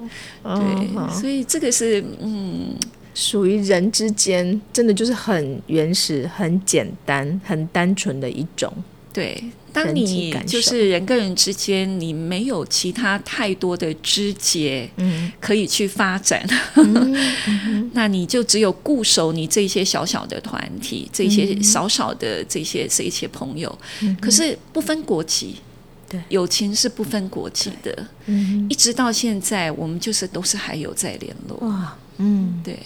[0.42, 2.74] 对，所以这个是嗯。
[3.14, 8.70] 属于人之间，真的就是很原始、很简单、很单纯的一种
[9.12, 9.40] 对，
[9.72, 15.30] 当你就是人跟人之间，你没有其他太多的枝节嗯。
[15.40, 16.44] 可以去发展，
[17.92, 23.78] 那你就只有固守你这些小小的团体，这些少少的这些这些朋友，
[24.20, 25.56] 可是不分国籍。
[26.08, 26.20] 对。
[26.28, 31.56] 友情是不分国籍的，嗯一直到现在，我们就是都是还有在联络。
[31.68, 32.78] 哇嗯，对，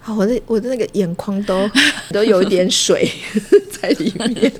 [0.00, 1.70] 好，我的我的那个眼眶都
[2.12, 3.10] 都有一点水
[3.80, 4.52] 在里面。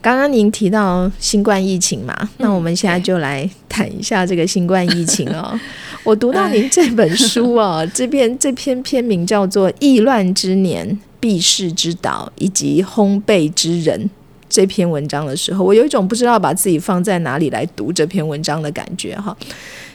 [0.00, 5.58] 刚刚您提到新冠疫情嘛，那我们现在就来谈一下这个新冠疫情哦。
[6.04, 14.00] 我读到您这本书哦，这篇这篇篇名叫做《意乱之年：避世之岛以及烘焙之人》
[14.48, 19.36] 这篇文章的时候，我有一种不知道把自己放在哪里来读这篇文章的感觉哈，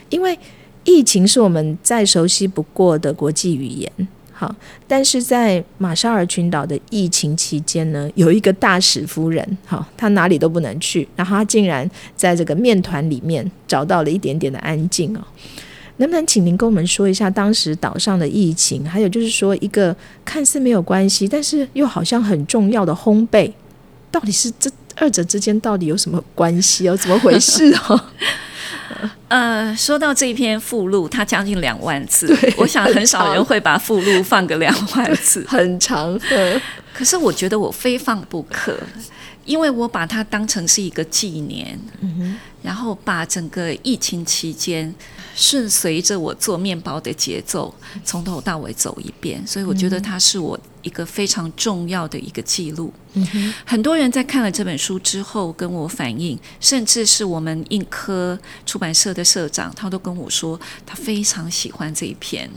[0.08, 0.38] 因为
[0.84, 3.90] 疫情是我们再熟悉不过的国际语言。
[4.32, 4.52] 好，
[4.88, 15.20] 但是在马绍尔群岛的疫情期间呢，有一个大使夫人，好，她哪里都不能去，然后她竟然在这个面团里面找到了一点点的安静哦。
[15.98, 23.52] 能不能请您跟我们说一下当时岛上的疫情，还有就是说一个看似没有关系，但是又好像很重要的烘焙，
[24.12, 26.96] 到底是这二者之间到底有什么关系哦？
[26.96, 28.00] 怎么回事 哦？
[29.28, 35.44] 呃，说到这一篇附录，它将近两万字，我想很少人会把附录放个两万字。
[35.48, 36.60] 很长，嗯
[36.92, 38.78] 可是我觉得我非放不可，
[39.46, 41.76] 因为我把它当成是一个纪念，
[42.62, 44.94] 然后把整个疫情期间
[45.34, 52.92] 顺随着我做面包的节奏，从头到尾走一遍，所以我觉得它是我一个非常重要的一个记录。
[53.64, 62.50] 很多人在看了这本书之后跟我反映，甚至是我们印科出版社的社长，他都跟我说他非常喜欢这一篇。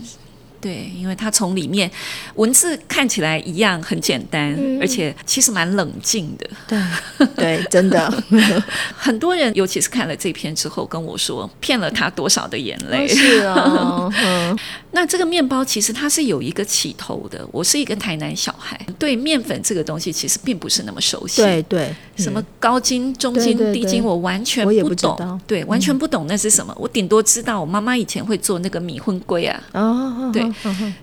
[0.60, 1.90] 对，因为他从里面
[2.34, 6.48] 文字看起来一样很简单，而且其实蛮冷静的。
[6.66, 8.12] 对 对，真的。
[8.96, 13.06] 很多人，尤其是看了这篇之后，跟我说骗了他多少的眼泪。
[13.08, 14.58] 是哦， 嗯
[14.92, 17.46] 那这个面包其实它是有一个起头的。
[17.52, 21.42] 我是一个台南小孩，对面粉这个东西其实并不是那么熟悉。
[21.42, 24.88] 对对，什么高筋、中筋、低筋，我完全不懂。
[24.88, 26.74] 不知道对，完全不懂那是什么。
[26.78, 30.45] 我顶多知道我妈妈以前会做那个米混龟啊，哦，对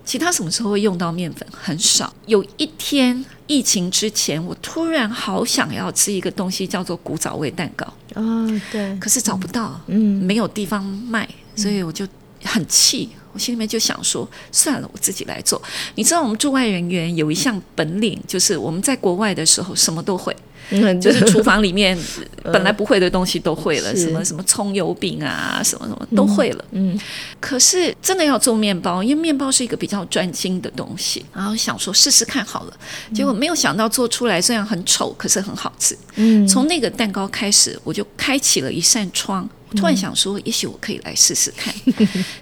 [0.06, 1.48] 其他什么时候会用到面粉？
[1.52, 2.14] 很少。
[2.26, 12.08] 有一天疫情之前，我突然好想要吃一个东西，叫做古早味蛋糕，哦，对，可是找不到，嗯没有地方卖，所以我就
[12.44, 13.10] 很气。
[13.34, 15.60] 我心里面就想说，算了，我自己来做。
[15.96, 20.36] 你知道，我们驻外人员有一项本领，就是我们在国外的时候什么都会，
[20.70, 21.98] 嗯，就是厨房里面
[22.46, 26.66] 本来不会的东西都会了，是什么什么葱油饼啊，什么什么都会了。
[26.72, 27.00] 嗯
[27.40, 32.74] 可是真的要做面包，因为面包是一个比较专精的东西，然后想说试试看好了，
[33.14, 35.98] 结果没有想到做出来虽然很丑，可是很好吃。
[36.16, 39.48] 嗯，从那个蛋糕开始，我就开启了一扇窗。
[39.70, 41.74] 我突然想说，也许我可以来试试看。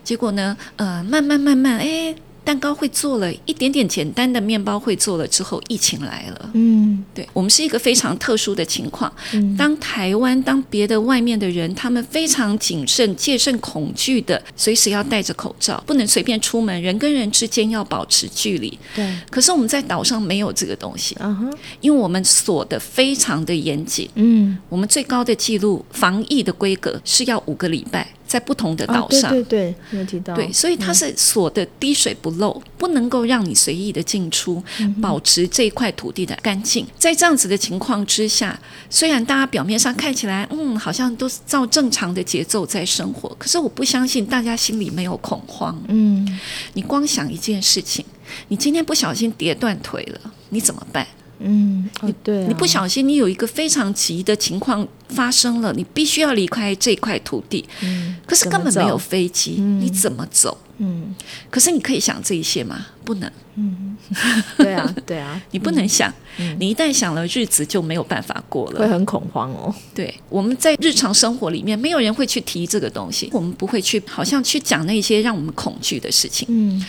[0.04, 6.50] 结果呢，呃，慢慢慢慢，哎，蛋糕会做了，一点点简单的面包会做了之后，疫情来了。
[6.54, 9.12] 嗯对我们是一个非常特殊的情况。
[9.58, 18.78] 当台湾、当别的外面的人，他们非常谨慎、戒慎恐惧的，随时要戴着口罩，不能随便出门，人跟人之间要保持距离。
[18.96, 21.38] 对，可是我们在岛上没有这个东西，啊，
[21.80, 24.10] 因为我们锁的非常的严谨。
[24.16, 29.30] 嗯，我们最高的记录，防疫的规格是要五个礼拜，在不同的岛哦，对上。
[29.30, 34.64] 对对，有提到，对，所以它是锁的滴水不漏，不能够让你随意的进出，
[35.02, 36.88] 保持这一块土地的干净。
[36.98, 38.58] 在这样子的情况之下，
[38.90, 45.78] 虽然大家表面上看起来，嗯，好像都是照正常的节奏在生活，可是我不相信大家心里没有恐慌。
[45.90, 46.40] 嗯，
[46.74, 48.06] 你光想一件事情，
[48.48, 51.06] 你今天不小心跌断腿了，你怎么办？
[51.44, 60.58] 嗯，哦，对啊，你不小心，你有一个非常急的情况发生了，你必须要离开这块土地，嗯可是根本没有飞机，你怎么走？
[60.78, 61.14] 嗯，
[61.50, 62.88] 可是你可以想这一些吗？
[63.04, 63.98] 不能，嗯。
[64.58, 66.12] 对啊，对啊， 你不能想。
[66.58, 68.80] 你一旦想了，日子就没有办法过了。
[68.80, 76.48] 会很恐慌哦，对，我们在日常生活里面，没有人会去提这个东西，我们不会去，好像去讲那些让我们恐惧的事情。
[76.50, 76.84] 嗯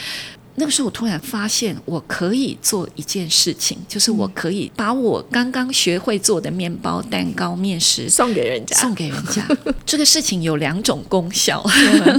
[0.57, 9.47] 那个时候，我突然发现，我可以做一件事情，就是我可以把我刚刚学会做的面包、蛋糕、面食送给人家，送给人家。
[9.87, 11.65] 这个事情有两种功效，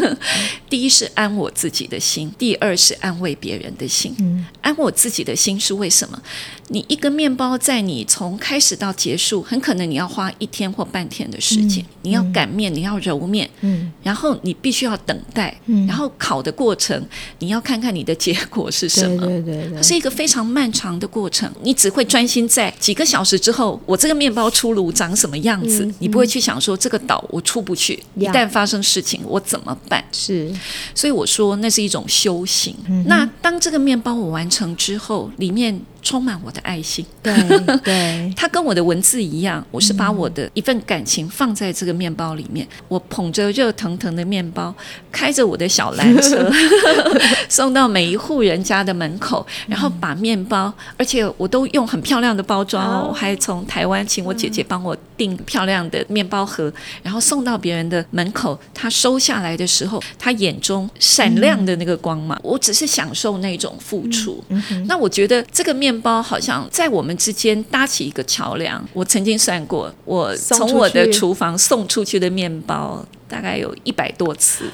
[0.70, 4.16] 第一是安我自己的心，第二是安慰别人的心。
[4.62, 6.22] 安我自己的心是为什么？
[6.70, 13.91] 你一个面包在你从开始到结束，很可能你要花一天或半天的时间，你要擀面，你要揉面，嗯。
[14.01, 15.86] 然后你必须要等待，嗯。
[15.86, 17.05] 然后烤的过程，
[17.39, 19.26] 你要看看你的结果是什么。
[19.28, 30.01] 对对对，是一个非常漫长的过程，你只会专心在几个小时之后，我这个面包出炉长什么样子，你不会去想说这个岛我出不去，一旦发生事情我怎么办？
[30.13, 30.49] 是，
[30.95, 32.74] 所以我说那是一种修行。
[33.07, 35.82] 那当这个面包我完成之后，里面。
[36.04, 37.34] 充满我的爱心，对
[37.82, 42.68] 对，它跟我的文字一样，我是把我的一份感情放在这个面包里面。
[42.89, 44.76] 我捧着热腾腾的面包，
[45.10, 46.51] 开着我的小蓝车，
[47.47, 58.60] 送到每一户人家的门口，然后把面包，而且我都用很漂亮的包装哦，我还从台湾请我姐姐帮我订漂亮的面包盒，然后送到别人的门口。
[58.74, 64.43] 他收下来的时候，他眼中闪亮的那个光芒，我只是享受那种付出。
[64.86, 65.93] 那我觉得这个面。
[65.94, 68.84] 面包好像在我们之间搭起一个桥梁。
[68.94, 74.66] 我曾经算过，我从我的厨房送出去的面包大概有一百多次，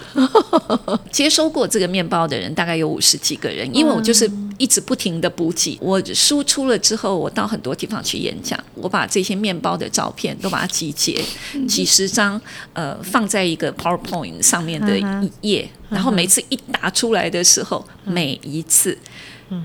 [1.11, 3.69] 接收过这个面包的人大概有五十几个人。
[3.75, 11.23] 因为我就是一直不停的补给，我输出了之后，我到很多地方去演讲，我把这些面包的照片都把它集结，
[11.67, 12.39] 几十张，
[12.73, 18.97] 呃，放在一个 PowerPoint 上面的一页，然后每次一打出来的时候，每一次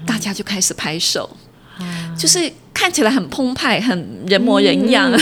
[0.07, 1.29] 大家就开始拍手。
[2.17, 5.13] 就是看起来很澎湃，很人模人样。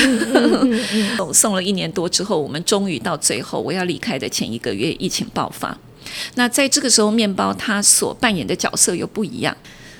[1.32, 5.76] 送了一年多之后，我们终于到最后我要离开的前一个月，疫情爆发。
[6.34, 9.56] 那在这个时候，面包它所扮演的角色又不一样。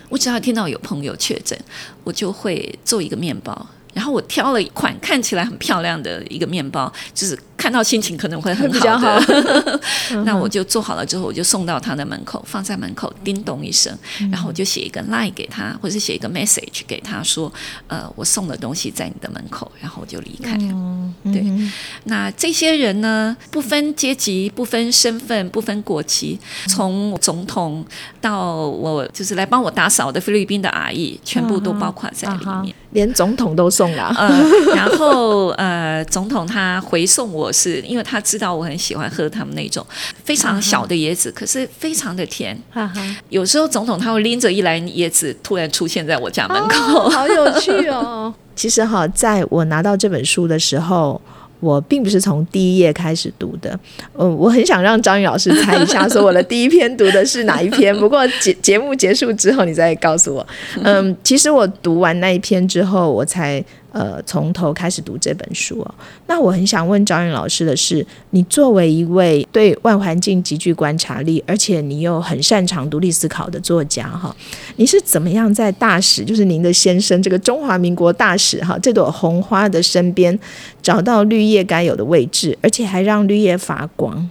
[0.09, 1.59] 我只要听到有朋友确诊，
[2.05, 3.67] 我就会做一个面包。
[3.95, 9.81] 然后我挑了一款看起来很漂亮的一个面包，就是看到心情可能会很好的。
[10.25, 13.97] 那我就做好了之后，我就送到他的门口，放在门口，叮咚一声，
[14.33, 17.53] 然后我就写一个 line 给他，或者是写一个 message 给他说，
[17.87, 20.59] 呃，我送的东西在你的门口，然后我就离开。
[21.33, 21.45] 对，
[22.05, 26.37] 那这些人呢，不分阶级，不分身份，不分国籍，
[26.67, 27.85] 从总统
[28.21, 32.75] 到我就是来帮我打扫的菲律宾的阿姨，全部都包括在里面。
[32.93, 34.29] 连总统都送了，呃
[34.77, 39.85] 然后呃，总统他回送我是因为他知道我很喜欢喝他们那种
[40.25, 42.59] 非常小的椰子，可是非常的甜。
[43.29, 48.33] 有时候总统他会拎着一篮椰子突然出现在我家门口，好有趣哦。
[48.57, 51.21] 其实哈，在我拿到这本书的时候。
[51.63, 53.79] 我并不是从第一页开始读的，
[54.19, 57.95] 嗯，我很想让张宇老师猜一下，说我的第一篇读的是哪一篇。
[58.01, 60.45] 不过节节目结束之后，你再告诉我。
[60.83, 63.65] 嗯，其实我读完那一篇之后，我才。
[63.93, 65.95] 呃，从头开始读这本书哦。
[66.27, 74.35] 那我很想问张云老师的是，你作为一位对外环境极具观察力，而且你又很擅长独立思考的作家哈，
[74.77, 80.39] 你是怎么样在大使，就是您的先生这个中华民国大使哈，这朵红花的身边
[80.81, 84.29] 找到绿叶该有的位置，而且还让绿叶发光？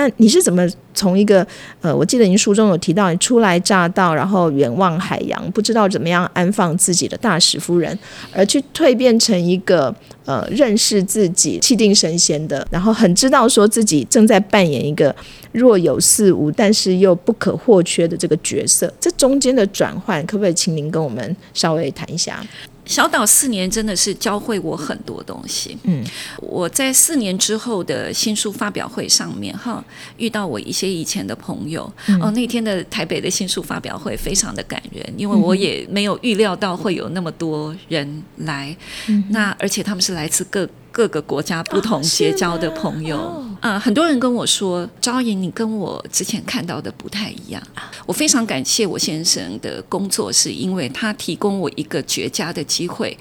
[0.00, 1.46] 那你是怎么从一个
[1.82, 7.96] 呃，我记得您书中有提到，你初来乍到，然后远望海洋，不知道怎么样安放自己的大使夫人，
[8.32, 9.94] 而去蜕变成一个
[10.24, 15.14] 呃认识自己、气定神闲的，然后很知道说自己正在扮演一个
[15.52, 18.90] 若有似无，但是又不可或缺的这个角色。
[18.98, 22.42] 这中间的转换，可不可以请您跟我们稍微谈一下？
[22.90, 25.78] 小岛四年真的是教会我很多东西。
[25.84, 26.04] 嗯，
[26.38, 29.82] 我在四年之后的新书发表会上面，哈，
[30.16, 31.84] 遇到我一些以前的朋友。
[32.20, 38.76] 哦，那天的台北的新书发表会非常的感人，因为我也没有预料到会有那么多人来。
[39.06, 40.68] 嗯那而且他们是来自各。
[40.92, 47.62] 各个国家不同结交的朋友，啊，很多人跟我说：“昭莹，你跟我之前看到的不太一样。”
[48.06, 53.16] 我非常感谢我先生的工作，是因为他提供我一个绝佳的机会，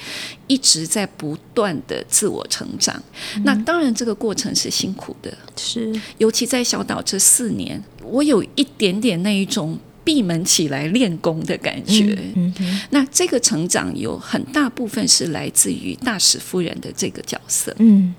[0.48, 3.02] 一直在不断的自我成长。
[3.44, 9.78] 那当然，这个过程是辛苦的，是尤其在小岛这四年，我有一点点那一种。
[10.10, 12.18] 闭门起来练功的感觉，
[12.90, 17.72] 那这个成长有很大部分是来自于大使夫人的这个角色。
[17.78, 18.16] 嗯，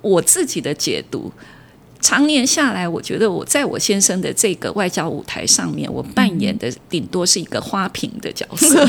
[0.00, 1.30] 我自己的解读，
[2.00, 8.80] 常年下来，我觉得我在我先生的这个外交舞台上面，我扮演的顶多是一个花瓶的角色。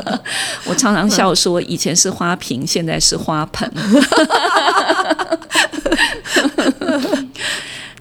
[0.68, 3.72] 我常常笑说，以前是花瓶，现在是花盆。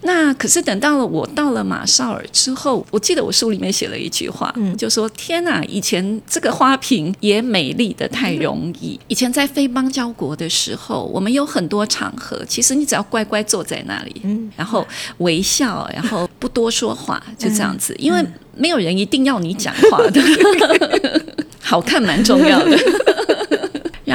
[0.07, 4.75] 那可是等到了我到了马绍尔之后，我记得我书里面写了一句话，嗯。
[4.77, 8.97] 就说：“天哪，以前这个花瓶也美丽的太容易。
[9.09, 14.49] 以前在非邦交国的时候，我们有很多场合，其实你只要乖乖坐在那里，嗯。
[14.55, 14.87] 然后
[15.17, 20.21] 微笑，然后不多说话，就这样子，因为没有人一定要你讲话的，
[21.59, 22.77] 好看蛮重要的。”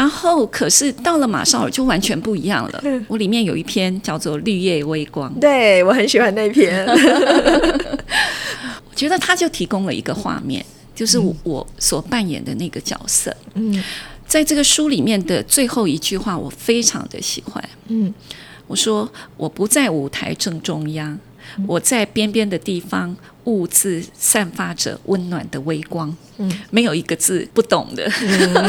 [0.03, 2.83] 然后，可是到了马绍尔就完全不一样了。
[3.07, 6.85] 我里面有一篇叫做《绿叶微光》，对我很喜欢那篇。
[8.91, 13.33] 我觉得他就提供了一个画面，就是我所扮演的那个角色。
[13.55, 13.81] 嗯
[14.27, 17.63] 在这个书里面的最后一句话，我非常的喜欢。
[17.87, 18.13] 嗯
[18.67, 21.17] 我说我不在舞台正中央，
[21.67, 26.15] 我在边边的地方，兀自散发着温暖的微光。
[26.39, 28.11] 嗯，没有一个字不懂的，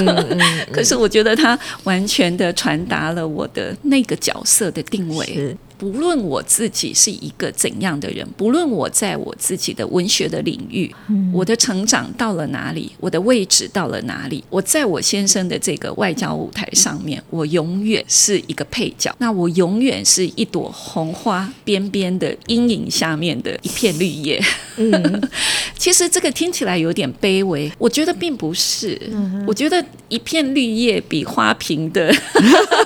[0.72, 5.56] 可是我觉得它完全的传达了我的那个角色的定位。
[5.84, 10.94] 是不论我自己是一个怎样的人，不论我在我自己的文学的领域，
[11.34, 19.14] 我的成长到了哪里，我的位置到了哪里，我在我先生的这个外交舞台上面，我永远是一个配角。
[19.20, 24.42] 那我永远是一朵红花边边的阴影下面的一片绿叶。
[24.78, 25.30] 嗯
[25.78, 29.00] 其实这个听起来有点卑微，我觉得并不是。
[29.46, 32.14] 我觉得一片绿叶比花瓶的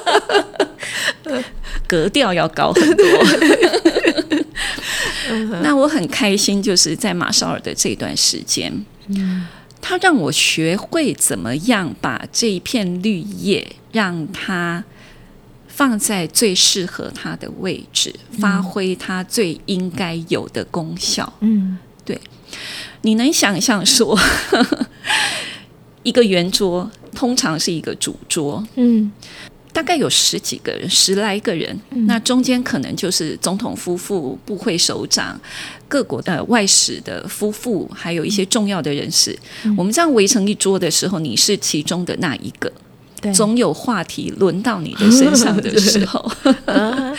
[1.88, 3.06] 格调要高很多。
[5.62, 8.86] 那我很开心，就是在马绍尔的这段时间，
[9.82, 14.84] 他让我学会怎么样把这一片绿叶，让它
[15.68, 21.32] 放在最适合它的位置，发挥它最应该有的功效。
[21.42, 22.20] 嗯对
[23.02, 24.18] 你能想象说，
[26.04, 29.12] 一个圆桌通常是一个主桌，嗯
[29.78, 35.40] 大概有十几个人，十来个人，那中间可能就是总统夫妇、部会首长、
[35.88, 39.38] 各国的外使的夫妇，还有一些重要的人士。
[39.78, 42.74] 我们这样围成一桌的时候，你是其中的那一个。
[43.32, 46.20] 总有话题轮到你的身上的时候，
[46.66, 47.16] 啊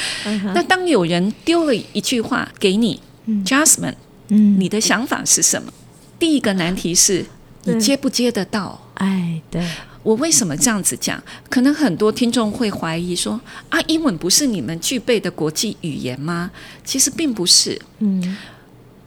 [0.53, 3.01] 那当有人丢了一句话给你
[3.47, 3.95] ，Jasmine，
[4.31, 4.59] 嗯。
[4.59, 5.73] 你的想法是什么？
[6.19, 7.25] 第一个难题是
[7.63, 8.91] 你接不接得到？
[8.95, 9.65] 哎对
[10.09, 11.23] 我为什么这样子讲？
[11.51, 13.39] 可能很多听众会怀疑说：
[13.69, 16.51] 啊，英文不是你们具备的国际语言吗？
[16.83, 17.79] 其实并不是。
[17.99, 18.35] 嗯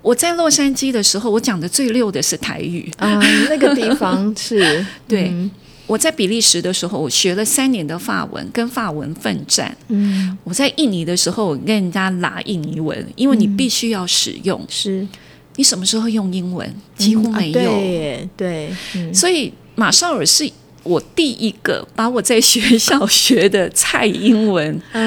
[0.03, 2.91] 我在洛杉矶的时候，我讲的最溜的是台语。
[2.97, 5.49] 啊那个地方是 对嗯
[5.87, 9.75] 我在比利时的时候，我学了三年的法文，跟法文奋战。
[9.87, 14.63] 嗯我在印尼的时候，我跟人家拉印尼文，因为你必须要使用。
[14.69, 15.07] 是
[15.55, 16.71] 你什么时候用英文？
[16.95, 18.29] 几乎没有。
[18.37, 18.71] 对
[19.11, 20.49] 所以马绍尔是
[20.83, 24.81] 我第一个把我在学校学的蔡英文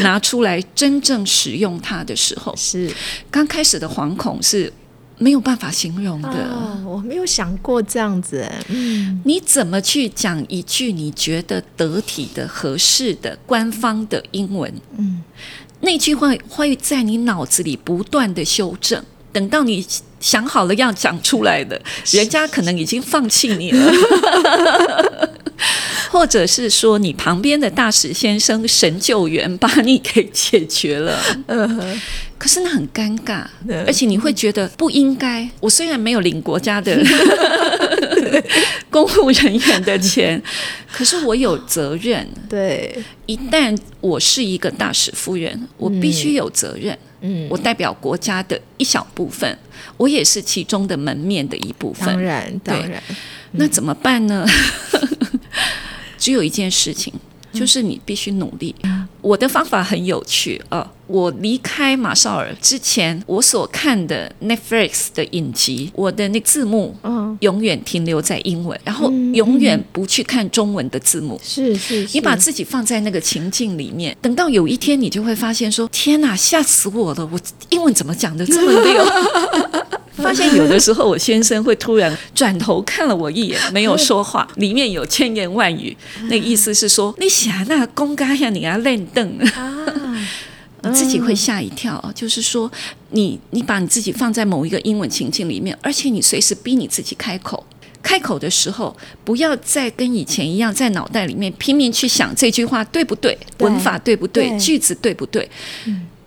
[0.00, 2.90] 拿出来真正使用它的时候，是。
[3.30, 4.72] 刚开始的惶恐是
[5.18, 6.28] 没有办法形容的。
[6.28, 9.20] 啊我没有想过这样子哎嗯。
[9.24, 14.72] 你怎么去讲一句你觉得得体的、合适的、官方的英文？
[14.98, 15.22] 嗯。
[15.80, 19.02] 那句话会在你脑子里不断的修正，
[19.34, 19.84] 等到你
[20.20, 21.78] 想好了要讲出来的，
[22.12, 23.92] 人家可能已经放弃你了，
[26.10, 31.68] 或者是说你旁边的大使先生神救援把你给解决了，呃
[32.38, 33.44] 可是那很尴尬，
[33.86, 35.48] 而且你会觉得不应该。
[35.60, 37.02] 我虽然没有领国家的
[38.90, 40.40] 公务人员的钱，
[40.92, 42.26] 可是我有责任。
[42.48, 46.92] 对一旦我是一个大使夫人，我必须有责任。
[46.92, 46.98] 嗯
[47.48, 49.58] 我代表国家的一小部分，
[49.96, 52.24] 我也是其中的门面的一部分当分。
[52.24, 53.02] 然当然
[53.52, 54.46] 那怎么办呢？
[56.18, 57.12] 只有一件事情，
[57.52, 58.74] 就是你必须努力。
[59.20, 71.38] 我的方法很有趣啊、我离开马绍尔之前，我所看的 Netflix 的影集，我的那字幕嗯永远停留在英文，然后嗯永远不去看中文的字幕。
[71.42, 77.28] 是是你把自己放在那个情境里面，等到有一天你就会发现说：“天哪，吓死我了！
[77.30, 77.38] 我
[77.70, 79.04] 英文怎么讲的这么溜？”
[80.16, 89.84] 发现有的时候我先生会突然转头看了我一眼，没有说话， 里面有千言万语，那个意思是说：“你想那公干呀，你要练凳。”啊
[90.84, 92.70] 你自己会吓一跳，就是说
[93.10, 97.64] 你你把你自己放在某一个英文情境里面，而且你随时逼你自己开口。
[98.02, 105.50] 开口的时候，不要再跟以前一样在脑袋里面拼命去想这句话对不对，对文法对不对，对句子对不对。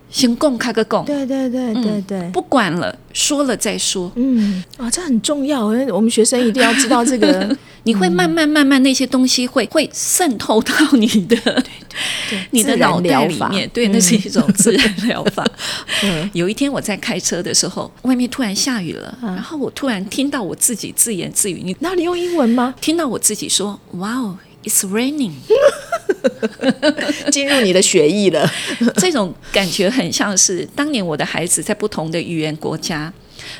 [0.09, 2.29] 先供开个供，对对对对对。
[2.31, 4.11] 不管了，说了再说。
[4.15, 4.63] 嗯。
[4.77, 7.55] 啊这很重要因为我们学生一定要知道这个。
[7.83, 11.63] 你会慢慢慢慢那些东西会会渗透到你的
[12.51, 15.45] 你的脑袋里面，对，那是一种自然疗法。
[16.03, 16.29] 嗯。
[16.33, 22.75] 有一天我在开车的时候，外面突然下雨了，然后我突然听到我自己自言自语，你那你用英文吗？
[22.81, 24.35] 听到我自己说：“Wow,
[24.67, 25.33] it's raining。
[27.31, 28.49] 进入你的血液了。
[28.97, 33.11] ”这种感觉很像是当年我的孩子在不同的语言国家。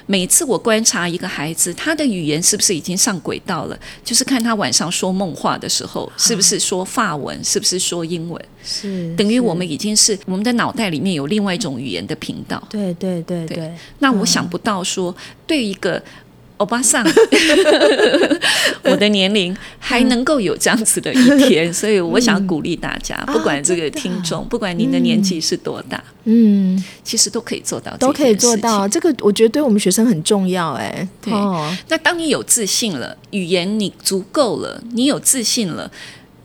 [0.06, 12.62] 每次我观察一个孩子，他的语言是不是已经上轨道了，就是看他晚上说梦话的时候，是不是说法文，是不是说英文，是等于我们已经是我们的脑袋里面有另外一种语言的频道。
[12.70, 16.04] 对对对对，那我想不到说，对一个
[16.58, 17.06] 欧巴桑，
[18.84, 28.88] 我的年龄还能够有这样子的一天，所以我想鼓励大家，不管这个听众，不管您的年纪是多大，嗯，其实都可以做到，都可以做到。
[28.88, 31.32] 这个我觉得对我们学生很重要，哎，对。
[31.90, 35.90] 那当你有自信了，语言你足够了，你有自信了。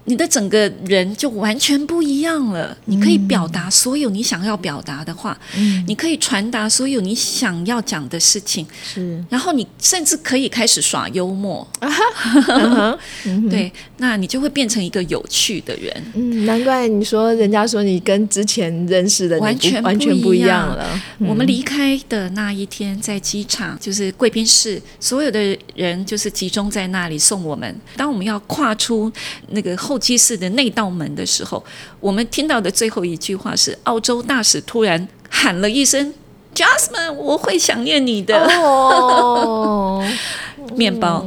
[0.05, 2.76] 你的整个人就完全不一样了。
[2.86, 5.38] 你可以表达所有你想要表达的话，
[5.86, 8.66] 你可以传达所有你想要讲的事情。
[8.82, 11.66] 是，然后你甚至可以开始耍幽默。
[13.48, 16.12] 对，那你就会变成一个有趣的人。
[16.14, 21.00] 嗯，难怪你说人家说你跟之前认识的完全完全不一样了。
[21.20, 27.72] 我们离开的那一天，在机场就是贵宾室，所有的人就是集中在那里送我们。
[27.96, 29.11] 当我们要跨出
[29.50, 29.91] 那个后。
[29.93, 31.62] 候机室的那道门的时候，
[32.01, 36.14] 我们听到的最后一句话是澳洲大使突然喊了一声
[36.55, 40.03] “Jasmine，我会想念你的。”哦，
[40.76, 41.24] 面包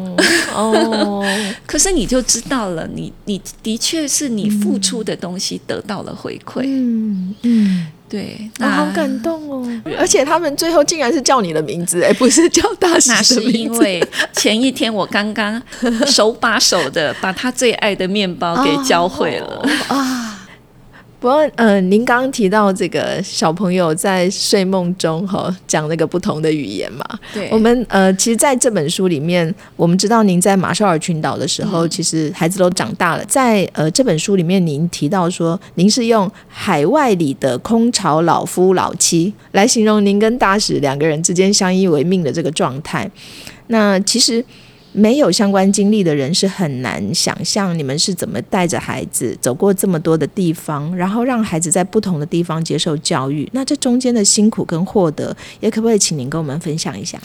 [0.54, 1.26] 哦，
[1.66, 6.62] 可是你就知道了，你你的确是你付出的东西得到了回馈。
[6.66, 7.88] 嗯嗯。
[8.08, 9.82] 对，我好感动哦！
[9.98, 13.10] 而且他们最后竟然是叫你的名字，哎，不是叫大使。
[13.10, 15.62] 那是因为前一天我刚刚
[16.06, 20.32] 手把手的把他最爱的面包给教会了啊。
[21.18, 27.04] 不过，呃，您刚刚提到这个小朋友在睡梦中哈讲那个不同的语言嘛？
[27.34, 33.26] 对，我们呃，其实在这本书里面，我们知道您在马绍尔群岛的时候，其实孩子都长大了。
[33.26, 43.10] 在呃这本书里面，您提到说，您是用海外里的空巢老夫老妻来形容您跟大使两个人之间相依为命的这个状态。
[43.68, 44.46] 那其实。
[44.96, 53.48] 没有相关经历的人是很难想象你们是怎么带着孩子走过这么多的地方，然后让孩子在不同的地方接受教育。
[53.52, 57.20] 那这中间的辛苦跟获得，也可不可以请您跟我们分享一下？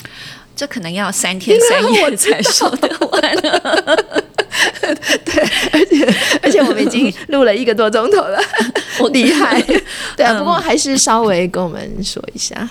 [0.57, 3.37] 这可能要三天三夜才说得完。
[5.25, 5.43] 对，
[5.73, 8.39] 而且而且我们已经录了一个多钟头了，
[8.99, 9.63] 我 厉害。
[10.17, 12.69] 对啊，不过还是稍微跟我们说一下。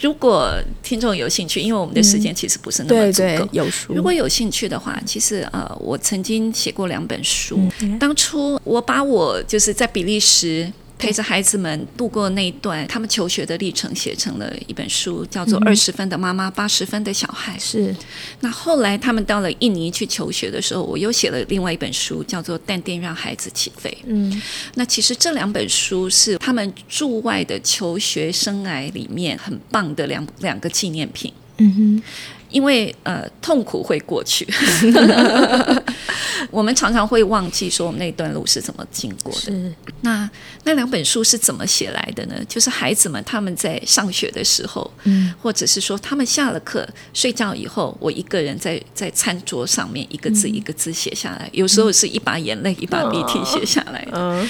[0.00, 3.48] 如果听众有兴趣，因为我们的时间其实不是那么足够。
[3.52, 7.60] 有书，如果有兴趣的话，其实呃，我曾经写过两本书。
[7.98, 10.72] 当初我把我就是在比利时。
[10.98, 17.56] 陪着孩子们度过那一段他们求学的历程，写成了一本书，叫做《二十分的妈妈，八十分的小孩》。
[17.62, 17.94] 是。
[18.40, 23.88] 那后来他们到了印尼去求学的时候，我又写了另外一本书，叫做《淡定让孩子起飞》。
[24.06, 24.42] 嗯。
[24.74, 31.32] 那其实这两本书是他们驻外的求学生涯里面很棒的两两个纪念品。
[31.58, 32.02] 嗯哼。
[32.50, 34.46] 因为呃，痛苦会过去。
[36.50, 39.52] 我们常常会忘记说我们那段路是怎么经过的。
[40.02, 40.28] 那
[40.64, 42.34] 那两本书是怎么写来的呢？
[42.48, 54.46] 就是孩子们他们在上学的时候，嗯，或者是说他们下了课睡觉以后，我一个人在在餐桌上面一个字一个字写下来，有时候是一把眼泪一把鼻涕写下来的。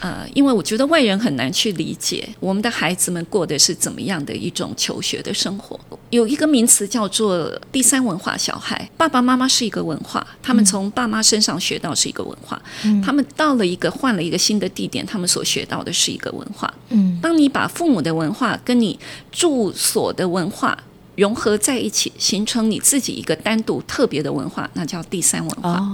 [0.00, 5.78] 呃，因为我觉得外人很难去理解我们的孩子们过的是怎么样的一种求学的生活。
[6.08, 12.60] 有一个名词叫做第三文化小孩，爸爸妈妈是一个文化，他们从爸妈身上学到是一个文化，
[13.04, 16.72] 他们到了一个换了一个新的地点，他们所学到的是一个文化。
[16.88, 18.98] 嗯，当你把父母的文化跟你
[19.30, 20.76] 住所的文化。
[21.20, 25.86] 融合在一起，形成你自己一个单独特别的文化，那叫第三文化。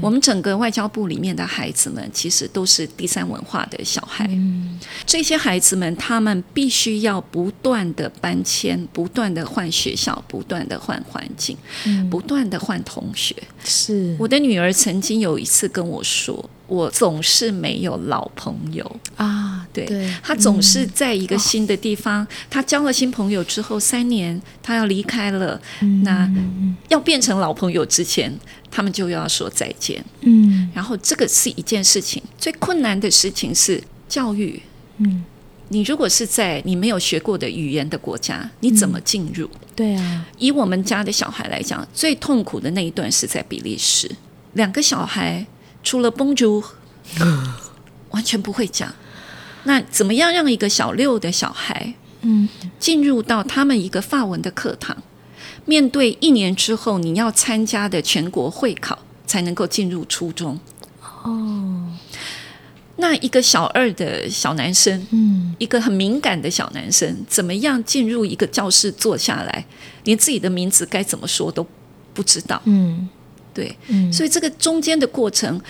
[0.00, 4.30] 我们整个外交部里面的孩子们，其实都是第三文化的小孩。
[5.04, 11.56] 这些孩子们，他们必须要不断的搬迁，不断的换学校，不断的换环境，
[12.08, 13.34] 不断的换同学。
[13.64, 16.48] 是我的女儿曾经有一次跟我说。
[16.66, 25.60] 我总是没有老朋友啊，对，他总是在一个新的地方，他交了新朋友之后，三年他要离开了，
[26.02, 26.26] 那
[26.88, 28.34] 要变成老朋友之前，
[28.70, 30.02] 他们就要说再见。
[30.22, 34.62] 嗯，然后这个是一件事情，最困难的事情是教育。
[34.96, 35.22] 嗯，
[35.68, 39.50] 你如果是在你没有学过的语言的国家，你怎么进入？
[39.76, 44.10] 对啊，以我们家的小孩来讲，最痛苦的那一段是在比利时，
[44.54, 45.46] 两个小孩。
[45.84, 46.64] 除了崩竹，
[48.10, 48.92] 完全不会讲。
[49.64, 54.96] 那怎么样让一个小六的小孩，嗯，进入到他们一个法文的课堂，
[55.64, 60.58] 面对一年之后你要参加的全国会考，才能够进入初中？
[61.22, 61.88] 哦，
[62.96, 69.66] 那一个小二的小男生，嗯，一个很敏感的小男生，怎么样进入一个教室坐下来，
[70.04, 71.66] 连自己的名字该怎么说都
[72.12, 73.08] 不知道，嗯，
[73.54, 75.60] 对，嗯，所以这个中间的过程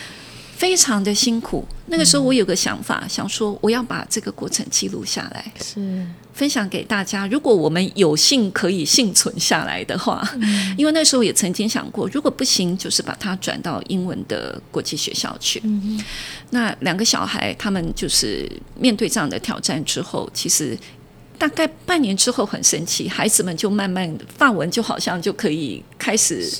[0.57, 1.65] 非常的辛苦。
[1.87, 7.27] 那个时候我有个想法，想说我要把这个过程记录下来，是分享给大家。
[7.27, 10.27] 如果我们有幸可以幸存下来的话，
[10.79, 15.63] 因为那时候也曾经想过，如果不行，就是把它转到英文的国际学校去。
[16.51, 20.77] 那两个小孩他们就是面对这样的挑战之后，其实
[21.37, 26.51] 大概半年之后很神奇，孩子们就慢慢发文就好像就可以开始。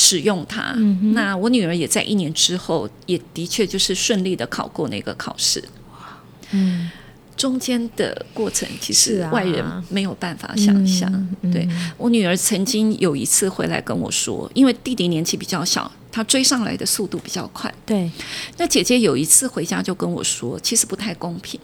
[0.00, 0.72] 使用它，
[1.12, 5.60] 那我女儿也在一年之后，也的确就是顺利的考过那个考试。
[5.90, 6.20] 哇，
[6.52, 6.88] 嗯，
[7.36, 11.10] 中间的过程其实外人没有办法想象。
[11.52, 17.74] 对我女儿曾经有一次回来跟我说，因为弟弟年纪比较小，他追上来的速度比较快。
[17.84, 18.08] 对，
[18.56, 21.58] 那姐姐有一次回家就跟我说，其实不太公平。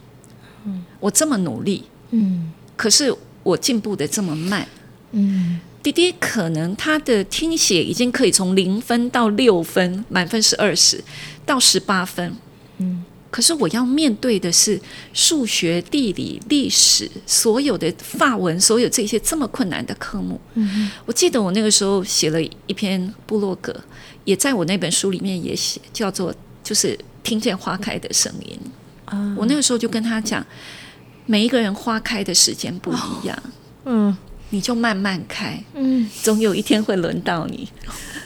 [0.65, 4.67] 嗯，我这么努力，嗯，可是我进步的这么慢，
[5.13, 5.61] 嗯。
[5.85, 10.99] 弟弟可能他的听写已经可以从零分到六分，满分是二十
[11.45, 12.35] 到十八分，
[12.79, 14.81] 嗯，可是我要面对的是
[15.13, 20.41] 数学、地理、历史，所有的法文，所有这些这么困难的科目。
[20.55, 23.71] 嗯，我记得我那个时候写了一篇部落格，
[24.23, 26.33] 也在我那本书里面也写，叫做
[26.63, 28.59] 就是听见花开的声音。
[29.05, 30.43] 啊，我那个时候就跟他讲，
[31.27, 33.43] 每一个人花开的时间不一样。
[33.85, 34.17] 嗯。
[34.51, 37.67] 你就慢慢开，嗯，总有一天会轮到你。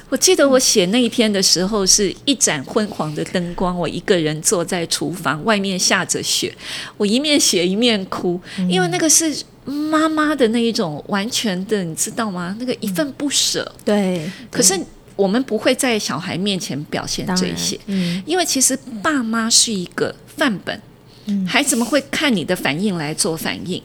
[0.09, 6.53] 我记得我写那一篇的时候，是一盏昏黄的灯光，我一个人坐在厨房，外面下着雪，
[6.97, 12.55] 我一面写一面哭，因为那个是妈妈的那一种完全的，你知道吗？
[12.59, 13.71] 那个一份不舍。
[13.85, 14.27] 对。
[14.49, 14.79] 可是
[15.15, 20.81] 我们不会在小孩面前表现这些，嗯，因为其实爸妈是一个范本，
[21.27, 23.81] 嗯，孩子们会看你的反应来做反应。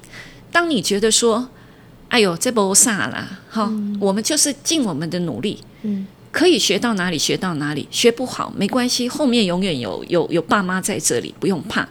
[0.50, 1.48] 当你觉得说。
[2.14, 11.88] 哎呦，这不啥啦，好，我们就是尽我们的努力，嗯，可以学到哪里学到哪里，学不好没关系，后面永远有有有爸妈在这里，不用怕。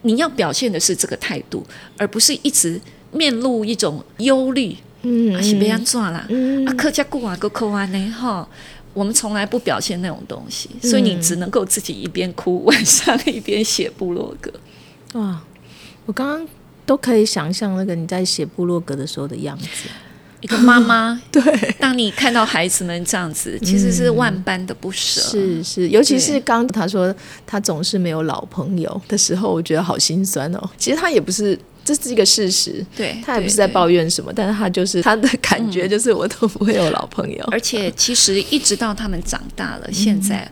[0.00, 1.64] 你要表现的是这个态度，
[1.96, 2.80] 而不是一直
[3.12, 8.48] 面露一种忧虑，嗯，是别人做啦，嗯啊，客家故啊，个口啊呢，哈，
[8.92, 14.52] 我们从来不表现那种东西，所以你只能够自己一边哭，晚上一边写部落格。
[15.12, 15.40] 哇，
[16.06, 16.48] 我刚刚。
[16.84, 19.88] 都可以想象那个你在写部落格的时候的样子，
[20.40, 21.42] 一个妈妈 对，
[21.78, 25.20] 当你看到孩子们这样子，其实是万般的不舍。
[25.20, 27.14] 是是，尤其是刚他说
[27.46, 30.70] 他总是没有老朋友的时候，我觉得好心酸哦。
[30.76, 37.44] 其实他也不是，这是一个事实，对他也不是在抱怨什么，但是他就是他的感觉就是我都不会有老朋友。
[37.52, 40.50] 而且其实一直到他们长大了，现在。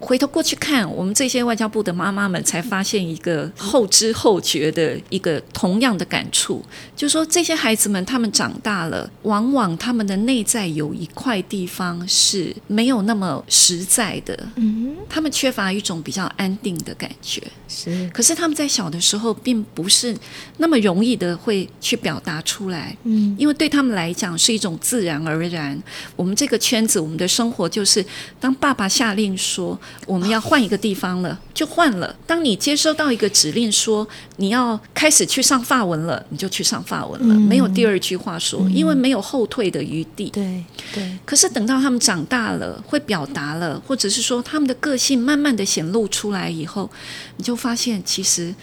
[0.00, 17.42] 回头过去看，我们这些外交部的妈妈们才发现一个后知后觉的一个同样的感触，就是说这些孩子们他们长大了，往往他们的内在有一块地方是没有那么实在的，嗯，他们缺乏一种比较安定的感觉。
[17.68, 20.16] 是，可是他们在小的时候并不是
[20.58, 25.76] 那么容易的会去表达出来，嗯，因为对他们来讲是一种自然而然。
[26.14, 28.04] 我们这个圈子，我们的生活就是
[28.38, 29.78] 当爸爸下令说。
[30.06, 32.14] 我们要换一个地方了，就换了。
[32.26, 40.30] 当你接收到一个指令说你要开始去上法文了，你就去上法文了，没有第二句话说，因为没有后退的余地。
[40.30, 40.64] 对
[40.94, 41.18] 对。
[41.26, 46.90] 可是等到他们长大了，会表达了，或者是说他们的个性慢慢的显露出来以后，
[47.36, 48.54] 你就发现其实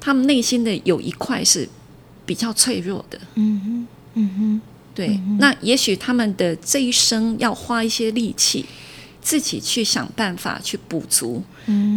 [0.00, 1.68] 他们内心的有一块是
[2.26, 3.18] 比较脆弱的。
[3.34, 4.60] 嗯哼，嗯哼，
[4.94, 5.20] 对。
[5.38, 8.66] 那也许他们的这一生要花一些力气。
[9.20, 11.42] 自己去想办法去补足。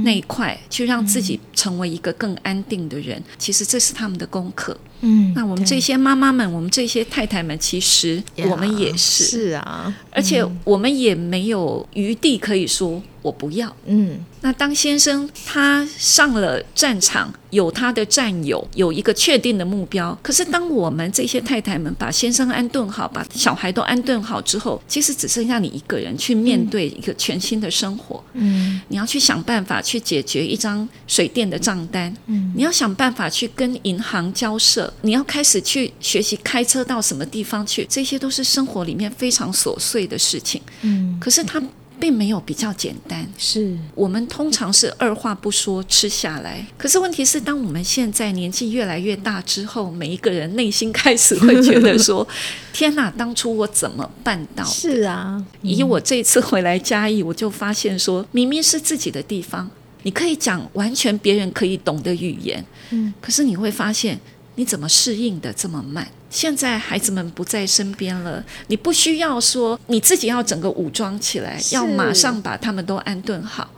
[0.04, 3.22] 那一块，去让自己成为一个更安定的人。
[3.38, 4.78] 其实这是他们的功课。
[5.04, 9.24] 嗯，那我们这些妈妈们，我们这些太太们，其实我们也是。
[9.24, 13.76] 是啊，而且我们也没有余地可以说我不要。
[13.86, 17.34] 嗯，那当先生他上了战场。
[17.52, 20.18] 有他的战友，有一个确定的目标。
[20.24, 28.24] 可是，当我们这些太太们把先生安顿好，把小孩都安顿好之后，其实只剩下你一个人去面对一个全新的生活。
[28.36, 32.14] 嗯，你要去想办法去解决一张水电的账单。
[32.28, 34.94] 嗯，你要想办法去跟银行交涉。
[35.02, 40.62] 你要开始去学习开车到什么地方去，这些都是生活里面非常琐碎的事情。
[40.82, 41.62] 嗯，可是他。
[42.02, 46.66] 并没有比较简单，是我们通常是二话不说吃下来。
[46.76, 52.28] 可是问题是，当我们现在年纪越来越大之后，每一个人内心开始会觉得说
[52.74, 59.70] ：“天哪，当初我怎么办到？”是啊，以我这次回来嘉义，我就发现说，明明是自己的地方，
[60.02, 64.20] 你可以讲完全别人可以懂的语言，嗯，可是你会发现
[64.56, 66.08] 你怎么适应的这么慢？
[66.32, 73.70] 现在孩子们不在身边了，你不需要说你自己要整个武装起来，要马上把他们都安顿好。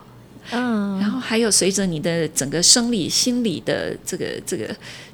[0.50, 4.68] 嗯，然后还有随着你的整个生理、心理的这个这个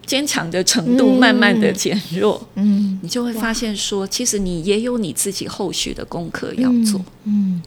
[0.05, 7.01] 坚强的程度慢慢的减弱，嗯，你就会发现说，其实你也有你自己后续的功课要做。
[7.24, 7.62] 嗯，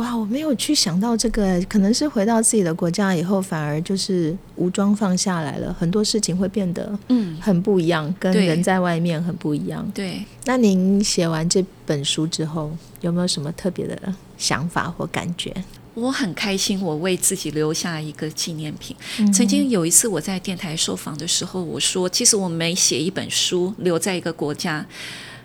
[0.00, 9.86] 哇，我没有去想到这个，可能是回到自己的国家以后，反而就是武装放下来了，很多事情会变得嗯很不一样，跟人在外面很不一样。
[9.94, 15.54] 对，那您写完这本书之后，有没有什么特别的想法或感觉？
[15.92, 18.96] 我很开心，我为自己留下一个纪念品。
[19.34, 24.86] 曾经有一次我在电台受访的时候，我说：“其实我每写一本书，留在一个国家。”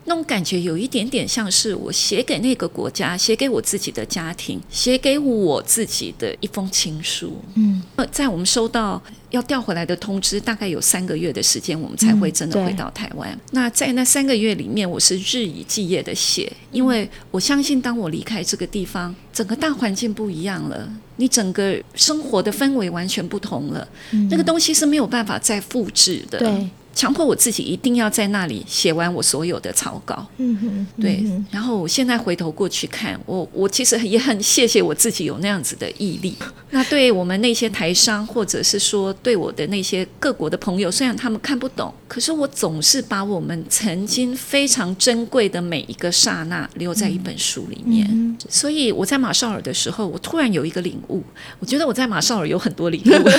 [0.08, 7.42] 那种感觉有一点点像是我写给那个国家，写给我自己的家庭，写给我自己的一封情书。
[7.56, 7.82] 嗯，
[8.12, 9.02] 在我们收到
[9.32, 13.38] 要调回来的通知，大概有三个月的时间，我们才会真的回到台湾。
[13.52, 23.88] 那在那三个月里面，我是日以继夜的写，因为我相信，当我离开这个地方，整个大环境不一样了，你整个生活的氛围完全不同了，
[24.30, 26.38] 那个东西是没有办法再复制的。
[26.38, 26.70] 对。
[26.96, 31.24] 强迫我自己一定要在那里写完我所有的草稿，嗯哼，对。
[31.52, 36.34] 然后我现在回头过去看，我我其实也很谢谢我自己有那样子的毅力。
[36.72, 48.38] 那对我们那些台商，或者是说对我的那些各国的朋友，虽然他们看不懂，可是我总是把我们曾经非常珍贵的每一个刹那留在一本书里面。
[48.50, 51.22] 所以我在马绍尔的时候，我突然有一个领悟，
[51.60, 53.30] 我觉得我在马绍尔有很多领悟，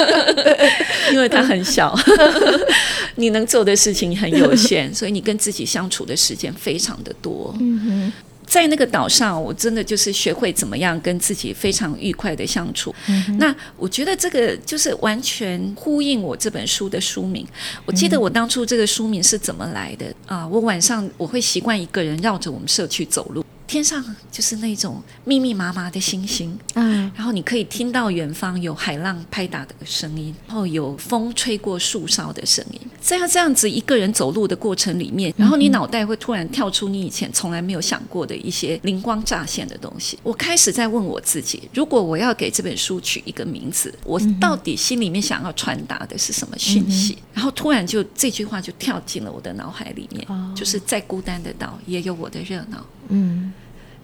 [1.12, 1.96] 因为它很小。
[3.16, 7.54] 你能做的事情很有限， 所以你跟自己相处的时间非常的多。
[7.60, 8.12] 嗯
[8.46, 12.92] 在那个岛上，我真的就是学会怎么样跟自己非常愉快的相处。
[13.38, 17.46] 那我觉得这个就是完全呼应我这本书的书名。
[17.84, 20.44] 我记得我当初这个书名是怎么来的啊？
[20.48, 23.44] 我晚上我会习惯一个人绕着我们社区走路。
[23.70, 32.80] 天上就是那种密密麻麻的星星，嗯，然后你可以听到远方有海浪拍打的声音，然后有风吹过树梢的声音。
[33.00, 40.18] 在这样子一个人走路的过程里面，然后你脑袋会突然跳出你以前从来没有想过的一些灵光乍现的东西。
[40.24, 47.16] 我开始在问我自己：如果我要给这本书取一个名字，我到底心里面想要传达的是什么讯息？
[47.32, 52.84] 然后突然就这句话就跳进了我的脑海里面，就是再孤单的岛也有我的热闹。
[53.10, 53.52] 嗯。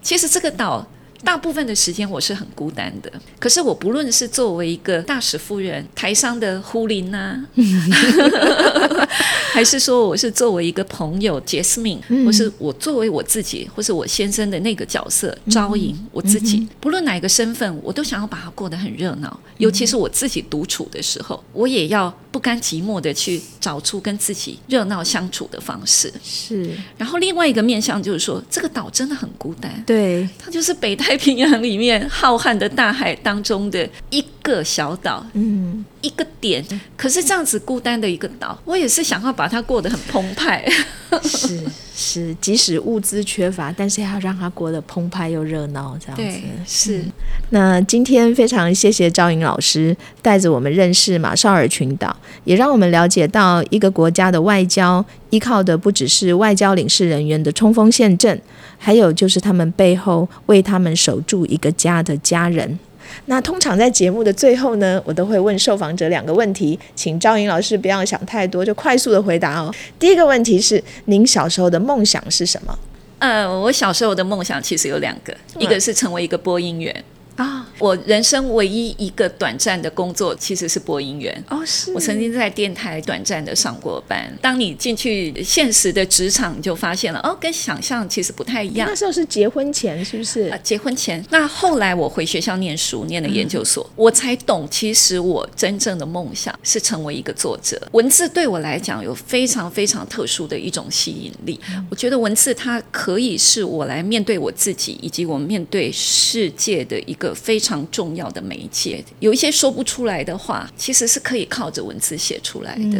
[0.07, 0.87] 其实这个岛
[1.21, 7.45] 大部分的时间我是很孤单的，可是我不论是作为一个大使夫人，台上的呼林呐，
[9.51, 19.37] 还是说我是作为一个朋友，Jasmine，或是我作为我自己，或是我先生的那个角色，招引我自己，不论哪个身份，我都想要把它过得很热闹。
[19.57, 22.17] 尤其是我自己独处的时候，我也要。
[22.37, 26.69] 不甘寂寞的去找出跟自己热闹相处的方式，是。
[26.95, 36.63] 然后另外一个面向就是说，这个岛真的很孤单，对，它就是北太平洋里面浩瀚的大海当中的一个小岛，嗯，一个点。
[36.95, 40.63] 可是这样子孤单的一个岛，我也是想要把它过得很澎湃，
[41.25, 41.59] 是。
[41.99, 46.39] 是，即使物资缺乏，但是要让它过得澎湃又热闹，这样子。
[46.63, 47.03] 是。
[47.49, 58.39] 那今天非常谢谢赵颖老师带着我们认识马绍尔群岛，也让我们了解到一个国家的外交依靠的不只是外交领事人员的冲锋陷阵，
[58.77, 62.77] 还有就是他们背后为他们守住一个家的家人。
[63.25, 69.73] 那通常在节目的最后呢，我都会问受访者两个问题，请赵颖老师不要想太多，就快速的回答哦。
[69.99, 72.77] 第一个问题是，您小时候的梦想是什么？
[73.19, 77.03] 呃，我小时候的梦想其实有两个，一个是成为一个播音员。
[77.37, 77.67] 啊！
[77.79, 84.35] 我人生唯一一个短暂的工作其实是播音员哦，是我曾经在电台短暂的上过班。
[84.41, 88.89] 当你进去现实的职场，就发现了哦，跟想象其实不太一样。
[88.89, 90.49] 那时候是结婚前，是不是？
[90.49, 91.23] 啊，结婚前。
[91.29, 97.79] 那后来我回学校念书，念了研究所，我才懂，其实我真正的梦想是成为一个作者。
[97.91, 101.59] 文字对我来讲有非常非常特殊的一种吸引力。
[101.91, 107.26] 我觉得文字它可以是我来面对我自己，以及我面对世界的一个。
[107.33, 112.97] 非常重要的媒介，有一些说不出来的话，其实是可以靠着文字写出来的。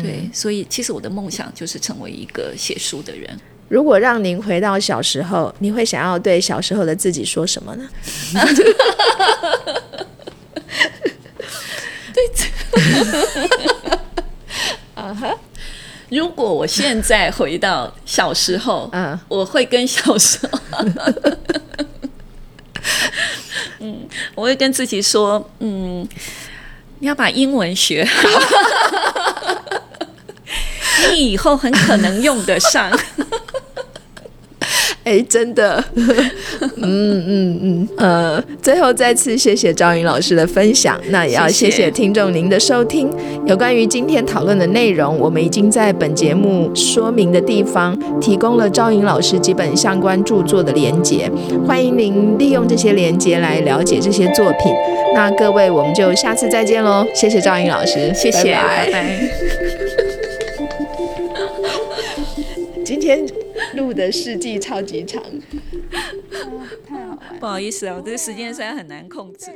[0.00, 3.38] 对，所以其实我的梦想就是成为一个写书的人。
[3.68, 7.88] 如果让您回到小时候，你会想要对小时候的自己说什么呢？
[12.12, 12.22] 对，
[14.94, 15.34] 啊哈！
[16.10, 20.58] 如果我现在回到小时候，嗯，我会跟小时候。
[23.82, 26.08] 嗯，我会跟自己说，嗯，
[27.00, 28.28] 你要把英文学好，
[31.10, 32.90] 你以后很可能用得上。
[35.04, 35.82] 哎，真的，
[36.76, 43.10] 嗯嗯嗯，呃，最后再次谢谢赵云老师的分享，那也要谢谢听众您的收听。
[43.44, 51.28] 有关于今天讨论的内容，我们已经在本节目说明的地方提供了赵云老师几本相关著作的连结，
[51.66, 54.72] 欢迎您利用这些连结来了解这些作品。
[55.16, 59.20] 那各位，我们就下次再见喽，谢谢赵云老师，谢谢，拜拜。
[62.84, 63.41] 今天。
[63.76, 65.22] 录的世纪超级长，
[66.86, 67.38] 太好玩。
[67.40, 69.50] 不好意思啊，我这个时间实在很难控制。